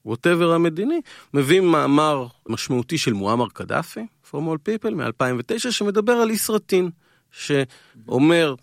ווטאבר 0.05 0.53
המדיני, 0.53 1.01
מביא 1.33 1.61
מאמר 1.61 2.27
משמעותי 2.49 2.97
של 2.97 3.13
מועמר 3.13 3.49
קדאפי, 3.49 4.05
All 4.35 4.37
People, 4.37 4.93
מ-2009, 4.95 5.71
שמדבר 5.71 6.13
על 6.13 6.31
ישרטין, 6.31 6.89
שאומר, 7.31 8.55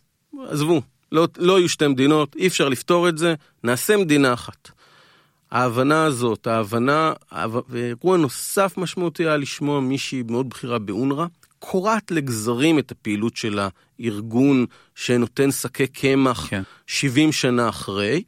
עזבו, 0.48 0.82
לא, 1.12 1.28
לא 1.38 1.58
יהיו 1.58 1.68
שתי 1.68 1.88
מדינות, 1.88 2.36
אי 2.36 2.46
אפשר 2.46 2.68
לפתור 2.68 3.08
את 3.08 3.18
זה, 3.18 3.34
נעשה 3.64 3.96
מדינה 3.96 4.32
אחת. 4.32 4.70
ההבנה 5.50 6.04
הזאת, 6.04 6.46
ההבנה, 6.46 7.12
ואירוע 7.68 8.16
נוסף 8.16 8.74
משמעותי 8.76 9.22
היה 9.22 9.36
לשמוע 9.36 9.80
מישהי 9.80 10.22
מאוד 10.28 10.48
בכירה 10.48 10.78
באונר"א, 10.78 11.26
קורעת 11.58 12.10
לגזרים 12.10 12.78
את 12.78 12.90
הפעילות 12.90 13.36
של 13.36 13.58
הארגון 14.00 14.66
שנותן 14.94 15.50
שקי 15.50 15.86
קמח 15.86 16.46
כן. 16.50 16.62
70 16.86 17.32
שנה 17.32 17.68
אחרי, 17.68 18.22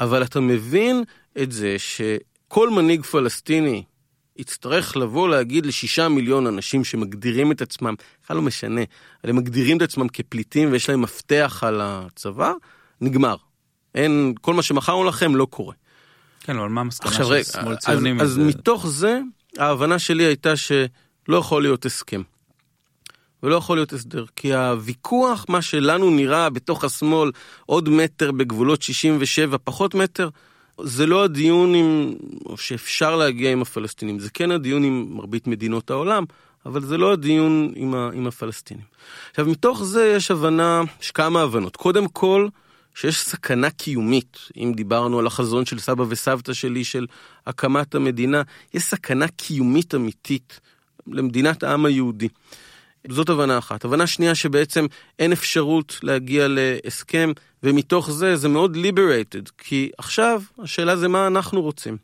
אבל 0.00 0.22
אתה 0.22 0.40
מבין 0.40 1.02
את 1.42 1.52
זה 1.52 1.76
שכל 1.78 2.70
מנהיג 2.70 3.02
פלסטיני 3.02 3.84
יצטרך 4.40 4.96
לבוא 4.96 5.28
להגיד 5.28 5.66
לשישה 5.66 6.08
מיליון 6.08 6.46
אנשים 6.46 6.84
שמגדירים 6.84 7.52
את 7.52 7.62
עצמם, 7.62 7.94
בכלל 8.24 8.36
לא 8.36 8.42
משנה, 8.42 8.80
אבל 9.22 9.30
הם 9.30 9.36
מגדירים 9.36 9.76
את 9.76 9.82
עצמם 9.82 10.08
כפליטים 10.08 10.72
ויש 10.72 10.88
להם 10.88 11.02
מפתח 11.02 11.62
על 11.66 11.80
הצבא, 11.82 12.52
נגמר. 13.00 13.36
אין, 13.94 14.34
כל 14.40 14.54
מה 14.54 14.62
שמכרנו 14.62 15.04
לכם 15.04 15.36
לא 15.36 15.44
קורה. 15.50 15.74
כן, 16.40 16.58
אבל 16.58 16.68
מה 16.68 16.80
המסקנה 16.80 17.12
של 17.12 17.42
שמאל 17.42 17.76
ציוני 17.76 18.12
מזה? 18.12 18.24
אז 18.24 18.38
מתוך 18.38 18.86
זה, 18.86 19.20
ההבנה 19.58 19.98
שלי 19.98 20.24
הייתה 20.24 20.56
שלא 20.56 21.36
יכול 21.36 21.62
להיות 21.62 21.86
הסכם. 21.86 22.22
ולא 23.42 23.56
יכול 23.56 23.76
להיות 23.76 23.92
הסדר, 23.92 24.24
כי 24.36 24.54
הוויכוח, 24.54 25.46
מה 25.48 25.62
שלנו 25.62 26.10
נראה 26.10 26.50
בתוך 26.50 26.84
השמאל, 26.84 27.30
עוד 27.66 27.88
מטר 27.88 28.32
בגבולות 28.32 28.82
67, 28.82 29.56
פחות 29.64 29.94
מטר, 29.94 30.28
זה 30.84 31.06
לא 31.06 31.24
הדיון 31.24 31.74
עם, 31.74 32.14
או 32.46 32.56
שאפשר 32.56 33.16
להגיע 33.16 33.52
עם 33.52 33.62
הפלסטינים, 33.62 34.18
זה 34.18 34.30
כן 34.30 34.50
הדיון 34.50 34.84
עם 34.84 35.06
מרבית 35.10 35.46
מדינות 35.46 35.90
העולם, 35.90 36.24
אבל 36.66 36.84
זה 36.84 36.98
לא 36.98 37.12
הדיון 37.12 37.72
עם, 37.76 37.94
ה, 37.94 38.10
עם 38.12 38.26
הפלסטינים. 38.26 38.84
עכשיו, 39.30 39.46
מתוך 39.46 39.84
זה 39.84 40.12
יש 40.16 40.30
הבנה, 40.30 40.82
יש 41.02 41.10
כמה 41.10 41.42
הבנות. 41.42 41.76
קודם 41.76 42.08
כל, 42.08 42.48
שיש 42.94 43.20
סכנה 43.20 43.70
קיומית, 43.70 44.38
אם 44.56 44.72
דיברנו 44.76 45.18
על 45.18 45.26
החזון 45.26 45.66
של 45.66 45.78
סבא 45.78 46.04
וסבתא 46.08 46.52
שלי 46.52 46.84
של 46.84 47.06
הקמת 47.46 47.94
המדינה, 47.94 48.42
יש 48.74 48.82
סכנה 48.82 49.28
קיומית 49.28 49.94
אמיתית 49.94 50.60
למדינת 51.06 51.62
העם 51.62 51.86
היהודי. 51.86 52.28
זאת 53.08 53.28
הבנה 53.28 53.58
אחת. 53.58 53.84
הבנה 53.84 54.06
שנייה 54.06 54.34
שבעצם 54.34 54.86
אין 55.18 55.32
אפשרות 55.32 55.98
להגיע 56.02 56.46
להסכם, 56.48 57.32
ומתוך 57.62 58.10
זה 58.10 58.36
זה 58.36 58.48
מאוד 58.48 58.76
liberated, 58.76 59.50
כי 59.58 59.90
עכשיו 59.98 60.42
השאלה 60.58 60.96
זה 60.96 61.08
מה 61.08 61.26
אנחנו 61.26 61.62
רוצים. 61.62 61.96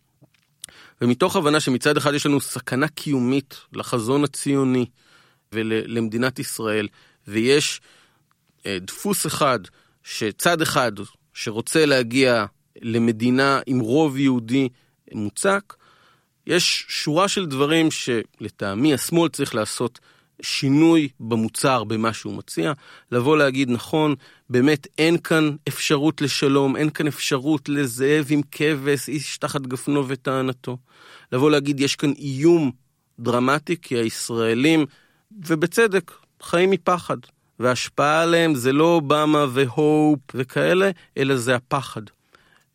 ומתוך 1.00 1.36
הבנה 1.36 1.60
שמצד 1.60 1.96
אחד 1.96 2.14
יש 2.14 2.26
לנו 2.26 2.40
סכנה 2.40 2.88
קיומית 2.88 3.56
לחזון 3.72 4.24
הציוני 4.24 4.86
ולמדינת 5.52 6.38
ישראל, 6.38 6.88
ויש 7.28 7.80
אה, 8.66 8.78
דפוס 8.80 9.26
אחד, 9.26 9.58
שצד 10.02 10.62
אחד 10.62 10.92
שרוצה 11.34 11.86
להגיע 11.86 12.46
למדינה 12.82 13.60
עם 13.66 13.78
רוב 13.78 14.16
יהודי 14.16 14.68
מוצק, 15.12 15.74
יש 16.46 16.84
שורה 16.88 17.28
של 17.28 17.46
דברים 17.46 17.88
שלטעמי 17.90 18.94
השמאל 18.94 19.28
צריך 19.28 19.54
לעשות 19.54 19.98
שינוי 20.42 21.08
במוצר, 21.20 21.84
במה 21.84 22.12
שהוא 22.12 22.34
מציע, 22.34 22.72
לבוא 23.12 23.36
להגיד, 23.36 23.70
נכון, 23.70 24.14
באמת 24.50 24.86
אין 24.98 25.18
כאן 25.18 25.56
אפשרות 25.68 26.20
לשלום, 26.20 26.76
אין 26.76 26.90
כאן 26.90 27.06
אפשרות 27.06 27.68
לזאב 27.68 28.26
עם 28.30 28.40
כבש, 28.50 29.08
איש 29.08 29.38
תחת 29.38 29.60
גפנו 29.60 30.08
וטענתו. 30.08 30.76
לבוא 31.32 31.50
להגיד, 31.50 31.80
יש 31.80 31.96
כאן 31.96 32.12
איום 32.18 32.70
דרמטי, 33.18 33.76
כי 33.82 33.94
הישראלים, 33.94 34.86
ובצדק, 35.46 36.12
חיים 36.42 36.70
מפחד. 36.70 37.16
וההשפעה 37.60 38.22
עליהם 38.22 38.54
זה 38.54 38.72
לא 38.72 38.84
אובמה 38.84 39.46
והופ 39.52 40.20
וכאלה, 40.34 40.90
אלא 41.16 41.36
זה 41.36 41.54
הפחד. 41.54 42.02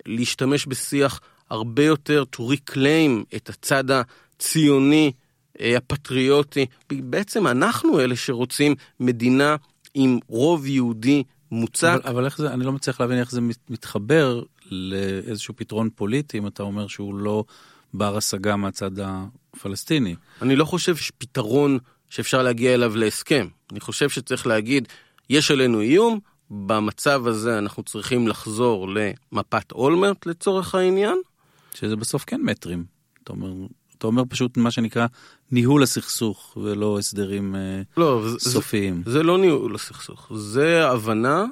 להשתמש 0.05 0.65
בשיח 0.65 1.21
הרבה 1.49 1.83
יותר 1.83 2.23
to 2.35 2.39
reclaim 2.39 3.35
את 3.35 3.49
הצד 3.49 3.83
הציוני, 3.91 5.11
הפטריוטי. 5.59 6.65
בעצם 6.91 7.47
אנחנו 7.47 7.99
אלה 7.99 8.15
שרוצים 8.15 8.75
מדינה 8.99 9.55
עם 9.93 10.19
רוב 10.27 10.65
יהודי 10.65 11.23
מוצק. 11.51 11.99
אבל, 12.03 12.11
אבל 12.11 12.25
איך 12.25 12.37
זה, 12.37 12.53
אני 12.53 12.65
לא 12.65 12.71
מצליח 12.71 13.01
להבין 13.01 13.17
איך 13.17 13.31
זה 13.31 13.41
מתחבר 13.69 14.43
לאיזשהו 14.71 15.53
פתרון 15.55 15.89
פוליטי, 15.95 16.37
אם 16.37 16.47
אתה 16.47 16.63
אומר 16.63 16.87
שהוא 16.87 17.15
לא 17.15 17.43
בר 17.93 18.17
השגה 18.17 18.55
מהצד 18.55 18.91
הפלסטיני. 18.99 20.15
אני 20.41 20.55
לא 20.55 20.65
חושב 20.65 20.95
שפתרון 20.95 21.77
שאפשר 22.09 22.43
להגיע 22.43 22.73
אליו 22.73 22.95
להסכם. 22.95 23.47
אני 23.71 23.79
חושב 23.79 24.09
שצריך 24.09 24.47
להגיד, 24.47 24.87
יש 25.29 25.51
עלינו 25.51 25.81
איום, 25.81 26.19
במצב 26.49 27.27
הזה 27.27 27.57
אנחנו 27.57 27.83
צריכים 27.83 28.27
לחזור 28.27 28.87
למפת 28.89 29.71
אולמרט 29.71 30.25
לצורך 30.25 30.75
העניין. 30.75 31.17
שזה 31.73 31.95
בסוף 31.95 32.23
כן 32.27 32.41
מטרים. 32.41 32.83
אתה 33.23 33.33
אומר, 33.33 33.53
אתה 34.01 34.07
אומר 34.07 34.23
פשוט 34.29 34.57
מה 34.57 34.71
שנקרא 34.71 35.07
ניהול 35.51 35.83
הסכסוך 35.83 36.57
ולא 36.61 36.99
הסדרים 36.99 37.55
אה, 37.55 37.81
לא, 37.97 38.25
סופיים. 38.39 39.01
זה, 39.05 39.11
זה 39.11 39.23
לא 39.23 39.37
ניהול 39.37 39.75
הסכסוך, 39.75 40.31
זה 40.35 40.87
הבנה, 40.87 41.45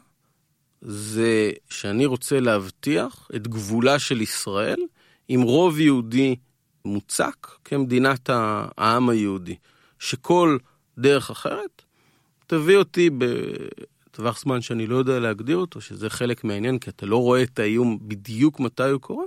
זה 0.82 1.52
שאני 1.70 2.06
רוצה 2.06 2.40
להבטיח 2.40 3.28
את 3.36 3.48
גבולה 3.48 4.00
של 4.00 4.22
ישראל 4.22 4.80
עם 5.28 5.42
רוב 5.42 5.80
יהודי 5.80 6.36
מוצק 6.86 7.48
כמדינת 7.66 8.30
העם 8.34 9.10
היהודי. 9.10 9.56
שכל 10.00 10.58
דרך 10.98 11.30
אחרת 11.30 11.82
תביא 12.48 12.78
אותי 12.78 13.10
בטווח 13.18 14.40
זמן 14.40 14.62
שאני 14.62 14.88
לא 14.88 14.96
יודע 14.96 15.20
להגדיר 15.20 15.58
אותו, 15.58 15.82
שזה 15.82 16.10
חלק 16.10 16.44
מהעניין, 16.44 16.80
כי 16.80 16.90
אתה 16.90 17.06
לא 17.06 17.18
רואה 17.18 17.44
את 17.44 17.60
האיום 17.60 18.00
בדיוק 18.02 18.60
מתי 18.60 18.90
הוא 18.90 19.02
קורה, 19.02 19.26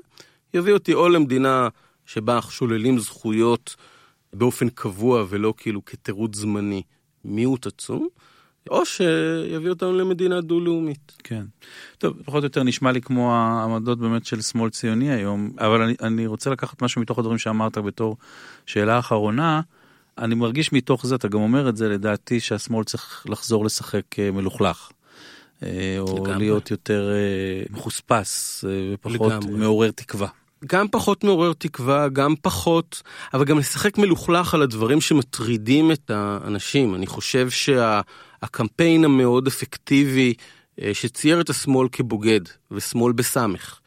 יביא 0.55 0.73
אותי 0.73 0.95
או 0.95 1.09
למדינה 1.09 1.69
שבה 2.07 2.35
אנחנו 2.35 2.51
שוללים 2.51 2.99
זכויות 2.99 3.77
באופן 4.33 4.69
קבוע 4.69 5.25
ולא 5.29 5.55
כאילו 5.57 5.85
כתירוץ 5.85 6.37
זמני 6.37 6.83
מיעוט 7.25 7.67
עצום, 7.67 8.09
או 8.71 8.87
שיביא 8.87 9.71
אותנו 9.71 9.93
למדינה 9.93 10.41
דו-לאומית. 10.41 11.13
כן. 11.25 11.45
טוב, 11.99 12.17
פחות 12.25 12.43
או 12.43 12.47
יותר 12.47 12.63
נשמע 12.63 12.93
לי 12.93 13.01
כמו 13.01 13.35
העמדות 13.35 13.99
באמת 13.99 14.27
של 14.27 14.43
שמאל 14.43 14.71
ציוני 14.71 15.11
היום, 15.11 15.51
אבל 15.59 15.83
אני, 15.83 15.95
אני 16.03 16.27
רוצה 16.27 16.51
לקחת 16.51 16.83
משהו 16.83 17.01
מתוך 17.01 17.19
הדברים 17.19 17.39
שאמרת 17.39 17.79
בתור 17.79 18.17
שאלה 18.67 18.99
אחרונה. 18.99 19.61
אני 20.19 20.35
מרגיש 20.35 20.73
מתוך 20.73 21.07
זה, 21.07 21.15
אתה 21.15 21.29
גם 21.29 21.41
אומר 21.41 21.69
את 21.69 21.77
זה, 21.77 21.89
לדעתי 21.89 22.41
שהשמאל 22.41 22.85
צריך 22.85 23.27
לחזור 23.29 23.65
לשחק 23.65 24.19
אה, 24.19 24.31
מלוכלך. 24.31 24.91
אה, 25.63 25.97
או 25.99 26.17
לגמרי. 26.17 26.39
להיות 26.39 26.71
יותר 26.71 27.11
אה, 27.13 27.63
מחוספס 27.71 28.65
ופחות 28.95 29.33
לגמרי. 29.33 29.59
מעורר 29.59 29.91
תקווה. 29.91 30.29
גם 30.67 30.89
פחות 30.89 31.25
מעורר 31.25 31.53
תקווה, 31.53 32.09
גם 32.09 32.35
פחות, 32.43 33.03
אבל 33.35 33.45
גם 33.45 33.59
לשחק 33.59 33.99
מלוכלך 33.99 34.55
על 34.55 34.63
הדברים 34.63 35.01
שמטרידים 35.01 35.93
את 35.93 36.11
האנשים. 36.11 36.95
אני 36.95 37.07
חושב 37.07 37.51
שהקמפיין 37.51 39.01
שה, 39.01 39.07
המאוד 39.07 39.47
אפקטיבי 39.47 40.35
שצייר 40.93 41.41
את 41.41 41.51
השמאל 41.51 41.89
כבוגד, 41.93 42.41
ושמאל 42.71 43.13
בסמך, 43.13 43.79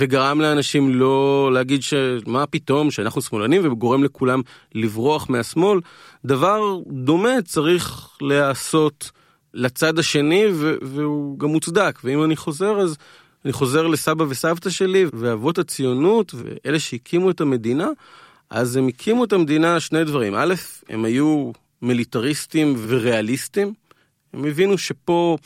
וגרם 0.00 0.40
לאנשים 0.40 0.94
לא 0.94 1.50
להגיד 1.52 1.82
שמה 1.82 2.46
פתאום 2.46 2.90
שאנחנו 2.90 3.22
שמאלנים 3.22 3.72
וגורם 3.72 4.04
לכולם 4.04 4.40
לברוח 4.74 5.30
מהשמאל. 5.30 5.80
דבר 6.24 6.60
דומה 6.86 7.42
צריך 7.44 8.08
להיעשות 8.20 9.10
לצד 9.54 9.98
השני 9.98 10.44
והוא 10.82 11.38
גם 11.38 11.48
מוצדק. 11.48 11.98
ואם 12.04 12.24
אני 12.24 12.36
חוזר 12.36 12.80
אז 12.80 12.96
אני 13.46 13.52
חוזר 13.52 13.86
לסבא 13.86 14.24
וסבתא 14.28 14.70
שלי 14.70 15.04
ואבות 15.12 15.58
הציונות 15.58 16.34
ואלה 16.34 16.78
שהקימו 16.78 17.30
את 17.30 17.40
המדינה, 17.40 17.88
אז 18.50 18.76
הם 18.76 18.88
הקימו 18.88 19.24
את 19.24 19.32
המדינה 19.32 19.80
שני 19.80 20.04
דברים. 20.04 20.34
א', 20.34 20.54
הם 20.88 21.04
היו 21.04 21.52
מיליטריסטים 21.82 22.74
וריאליסטים. 22.88 23.74
הם 24.32 24.44
הבינו 24.44 24.78
שפה 24.78 25.38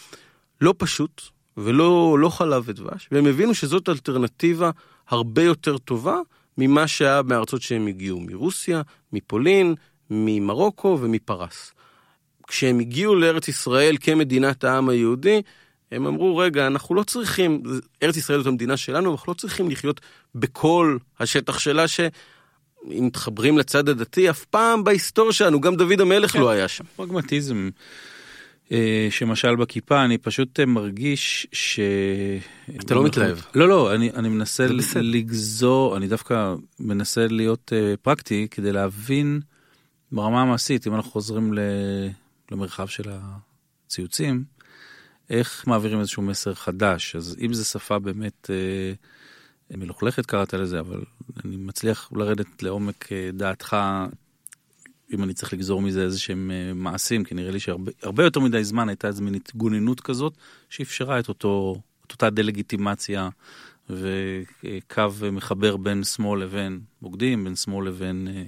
לא 0.60 0.74
פשוט, 0.78 1.22
ולא 1.56 2.16
לא 2.18 2.28
חלב 2.28 2.62
ודבש, 2.66 3.08
והם 3.12 3.26
הבינו 3.26 3.54
שזאת 3.54 3.88
אלטרנטיבה 3.88 4.70
הרבה 5.08 5.42
יותר 5.42 5.78
טובה 5.78 6.18
ממה 6.58 6.88
שהיה 6.88 7.22
מארצות 7.22 7.62
שהם 7.62 7.86
הגיעו, 7.86 8.20
מרוסיה, 8.20 8.82
מפולין, 9.12 9.74
ממרוקו 10.10 10.98
ומפרס. 11.00 11.72
כשהם 12.46 12.78
הגיעו 12.78 13.14
לארץ 13.14 13.48
ישראל 13.48 13.96
כמדינת 14.00 14.64
העם 14.64 14.88
היהודי, 14.88 15.42
הם 15.92 16.06
אמרו, 16.06 16.36
רגע, 16.36 16.66
אנחנו 16.66 16.94
לא 16.94 17.02
צריכים, 17.02 17.62
ארץ 18.02 18.16
ישראל 18.16 18.38
זאת 18.38 18.46
המדינה 18.46 18.76
שלנו, 18.76 19.12
אנחנו 19.12 19.32
לא 19.32 19.34
צריכים 19.34 19.70
לחיות 19.70 20.00
בכל 20.34 20.96
השטח 21.20 21.58
שלה, 21.58 21.88
שאם 21.88 23.06
מתחברים 23.06 23.58
לצד 23.58 23.88
הדתי, 23.88 24.30
אף 24.30 24.44
פעם 24.44 24.84
בהיסטוריה 24.84 25.32
שלנו, 25.32 25.60
גם 25.60 25.76
דוד 25.76 26.00
המלך 26.00 26.32
כן, 26.32 26.40
לא 26.40 26.50
היה 26.50 26.68
שם. 26.68 26.84
פרגמטיזם. 26.96 27.70
אה, 28.72 29.08
שמשל 29.10 29.56
בכיפה 29.56 30.04
אני 30.04 30.18
פשוט 30.18 30.60
אה, 30.60 30.66
מרגיש 30.66 31.46
ש... 31.52 31.80
אתה 32.80 32.94
לא 32.94 33.04
מתלהב. 33.04 33.38
לא 33.54 33.68
לא 33.68 33.94
אני 33.94 34.10
אני 34.10 34.28
מנסה 34.28 34.66
לגזור 35.00 35.96
אני 35.96 36.08
דווקא 36.08 36.54
מנסה 36.80 37.26
להיות 37.26 37.72
uh, 37.72 37.96
פרקטי 37.96 38.48
כדי 38.50 38.72
להבין 38.72 39.40
ברמה 40.12 40.42
המעשית 40.42 40.86
אם 40.86 40.94
אנחנו 40.94 41.10
חוזרים 41.10 41.54
ל... 41.54 41.58
למרחב 42.52 42.86
של 42.86 43.10
הציוצים 43.86 44.44
איך 45.30 45.66
מעבירים 45.66 46.00
איזשהו 46.00 46.22
מסר 46.22 46.54
חדש? 46.54 47.16
אז 47.16 47.36
אם 47.40 47.52
זה 47.52 47.64
שפה 47.64 47.98
באמת 47.98 48.50
uh, 48.50 49.76
מלוכלכת 49.76 50.26
קראת 50.26 50.54
לזה 50.54 50.80
אבל 50.80 51.04
אני 51.44 51.56
מצליח 51.56 52.12
לרדת 52.12 52.62
לעומק 52.62 53.04
uh, 53.04 53.36
דעתך 53.36 53.76
אם 55.12 55.24
אני 55.24 55.34
צריך 55.34 55.52
לגזור 55.52 55.82
מזה 55.82 56.02
איזה 56.02 56.18
שהם 56.18 56.50
אה, 56.50 56.74
מעשים, 56.74 57.24
כי 57.24 57.34
נראה 57.34 57.50
לי 57.50 57.60
שהרבה 57.60 58.24
יותר 58.24 58.40
מדי 58.40 58.64
זמן 58.64 58.88
הייתה 58.88 59.08
איזה 59.08 59.22
מין 59.22 59.34
התגוננות 59.34 60.00
כזאת, 60.00 60.34
שאפשרה 60.68 61.18
את 61.18 61.28
אותו, 61.28 61.76
את 62.06 62.12
אותה 62.12 62.30
דה-לגיטימציה 62.30 63.28
וקו 63.90 65.04
מחבר 65.32 65.76
בין 65.76 66.04
שמאל 66.04 66.42
לבין 66.42 66.80
בוגדים, 67.02 67.44
בין 67.44 67.56
שמאל 67.56 67.88
לבין 67.88 68.28
אה, 68.30 68.44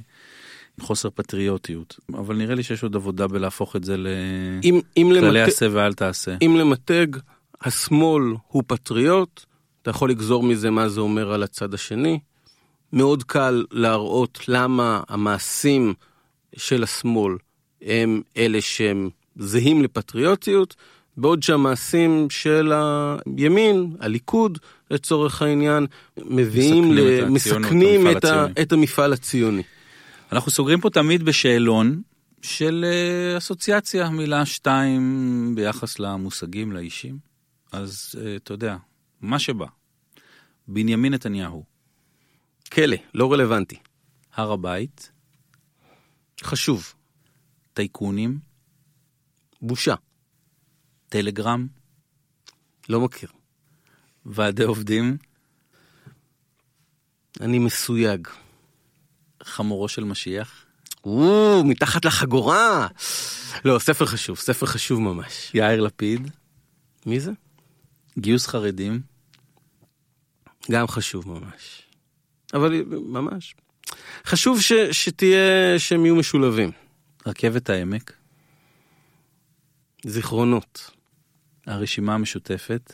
חוסר 0.81 1.09
פטריוטיות. 1.15 2.01
אבל 2.15 2.37
נראה 2.37 2.55
לי 2.55 2.63
שיש 2.63 2.83
עוד 2.83 2.97
עבודה 2.97 3.27
בלהפוך 3.27 3.77
את 3.77 3.85
זה 3.85 3.97
לכללי 3.97 5.21
למת... 5.21 5.49
עשה 5.49 5.67
ואל 5.73 5.93
תעשה. 5.93 6.37
אם 6.43 6.57
למתג 6.59 7.07
השמאל 7.61 8.23
הוא 8.49 8.63
פטריוט, 8.67 9.45
אתה 9.83 9.91
יכול 9.91 10.11
לגזור 10.11 10.43
מזה 10.43 10.71
מה 10.71 10.89
זה 10.89 11.01
אומר 11.01 11.33
על 11.33 11.43
הצד 11.43 11.75
השני. 11.75 12.19
מאוד 12.93 13.23
קל 13.23 13.65
להראות 13.71 14.39
למה 14.49 15.01
המעשים 15.09 15.95
של 16.57 16.83
השמאל 16.83 17.37
הם 17.83 18.23
אלה 18.37 18.61
שהם 18.61 19.11
זהים 19.37 19.83
לפטריוטיות, 19.83 20.75
בעוד 21.17 21.43
שהמעשים 21.43 22.27
של 22.31 22.73
הימין, 23.37 23.97
הליכוד 24.01 24.59
לצורך 24.91 25.43
העניין, 25.43 25.87
מביאים, 26.17 26.85
מסכנים, 26.85 26.97
ל... 26.97 27.25
את, 27.25 27.29
מסכנים 27.29 28.11
את, 28.11 28.25
ה... 28.25 28.47
את 28.63 28.73
המפעל 28.73 29.13
הציוני. 29.13 29.63
אנחנו 30.33 30.51
סוגרים 30.51 30.81
פה 30.81 30.91
תמיד 30.91 31.23
בשאלון 31.23 32.03
של 32.43 32.85
אה, 32.89 33.39
אסוציאציה, 33.39 34.11
מילה 34.11 34.47
שתיים 34.47 35.53
ביחס 35.57 35.99
למושגים, 35.99 36.73
לאישים. 36.73 37.19
אז 37.73 38.15
אה, 38.21 38.37
אתה 38.37 38.53
יודע, 38.53 38.77
מה 39.21 39.39
שבא. 39.39 39.67
בנימין 40.69 41.15
נתניהו. 41.15 41.65
כלא, 42.73 42.97
לא 43.15 43.33
רלוונטי. 43.33 43.77
הר 44.35 44.53
הבית. 44.53 45.13
חשוב. 46.43 46.95
טייקונים? 47.73 48.39
בושה. 49.63 49.95
טלגרם? 51.09 51.67
לא 52.89 53.01
מכיר. 53.01 53.29
ועדי 54.27 54.65
עובדים? 54.65 55.17
אני 57.41 57.59
מסויג. 57.59 58.29
חמורו 59.45 59.89
של 59.89 60.05
משיח? 60.05 60.65
או, 61.05 61.63
מתחת 61.65 62.05
לחגורה. 62.05 62.87
לא, 63.65 63.79
ספר 63.79 64.07
חשוב, 64.07 64.39
ספר 64.39 64.67
חשוב 64.67 65.01
ממש. 65.01 65.51
יאיר 65.55 65.81
לפיד? 65.81 66.31
מי 67.07 67.21
זה? 67.21 67.33
גיוס 68.19 68.47
חרדים? 68.47 69.01
גם 70.71 70.89
חשוב 70.89 71.29
ממש. 71.29 71.83
אבל 72.55 72.85
ממש. 73.07 73.55
חשוב 74.27 74.61
ש, 74.61 74.73
שתהיה, 74.73 75.79
שהם 75.79 76.05
יהיו 76.05 76.17
משולבים. 76.17 76.71
רכבת 77.27 77.71
העמק? 77.71 78.13
זיכרונות. 80.07 80.91
הרשימה 81.67 82.15
המשותפת, 82.15 82.93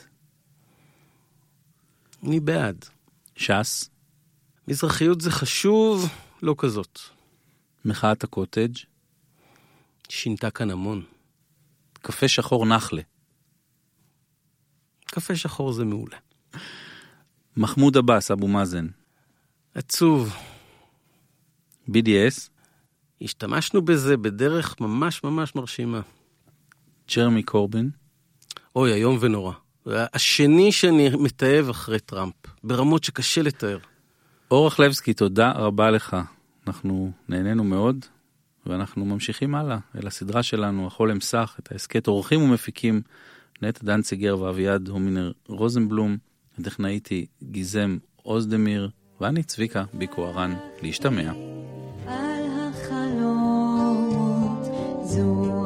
אני 2.23 2.39
בעד. 2.39 2.85
ש"ס, 3.35 3.89
מזרחיות 4.67 5.21
זה 5.21 5.31
חשוב, 5.31 6.09
לא 6.41 6.55
כזאת. 6.57 6.99
מחאת 7.85 8.23
הקוטג', 8.23 8.77
שינתה 10.09 10.51
כאן 10.51 10.71
המון. 10.71 11.03
קפה 12.01 12.27
שחור 12.27 12.65
נחלה, 12.65 13.01
קפה 15.05 15.35
שחור 15.35 15.73
זה 15.73 15.85
מעולה. 15.85 16.17
מחמוד 17.57 17.97
עבאס, 17.97 18.31
אבו 18.31 18.47
מאזן, 18.47 18.87
עצוב. 19.75 20.35
BDS, 21.89 22.49
השתמשנו 23.21 23.81
בזה 23.81 24.17
בדרך 24.17 24.81
ממש 24.81 25.23
ממש 25.23 25.55
מרשימה. 25.55 26.01
ג'רמי 27.15 27.43
קורבין, 27.43 27.89
אוי, 28.75 28.93
איום 28.93 29.17
ונורא. 29.21 29.53
השני 29.85 30.71
שאני 30.71 31.09
מתעב 31.09 31.69
אחרי 31.69 31.99
טראמפ, 31.99 32.33
ברמות 32.63 33.03
שקשה 33.03 33.41
לתאר. 33.41 33.77
אורח 34.51 34.79
לבסקי, 34.79 35.13
תודה 35.13 35.51
רבה 35.51 35.91
לך. 35.91 36.17
אנחנו 36.67 37.11
נהנינו 37.27 37.63
מאוד, 37.63 38.05
ואנחנו 38.65 39.05
ממשיכים 39.05 39.55
הלאה 39.55 39.77
אל 39.95 40.07
הסדרה 40.07 40.43
שלנו, 40.43 40.87
החולם 40.87 41.21
סך, 41.21 41.55
את 41.59 41.71
ההסכת 41.71 42.07
עורכים 42.07 42.41
ומפיקים, 42.41 43.01
נטע 43.61 43.79
דנציגר 43.83 44.39
ואביעד 44.39 44.87
הומינר 44.87 45.31
רוזנבלום, 45.47 46.17
הטכנאית 46.59 47.07
היא 47.07 47.25
גיזם 47.43 47.97
אוזדמיר, 48.25 48.89
ואני 49.21 49.43
צביקה 49.43 49.83
ביקו 49.93 50.25
הרן, 50.25 50.55
להשתמע. 50.81 51.31
על 52.07 52.45
החלומות 52.73 53.85
זו 55.03 55.65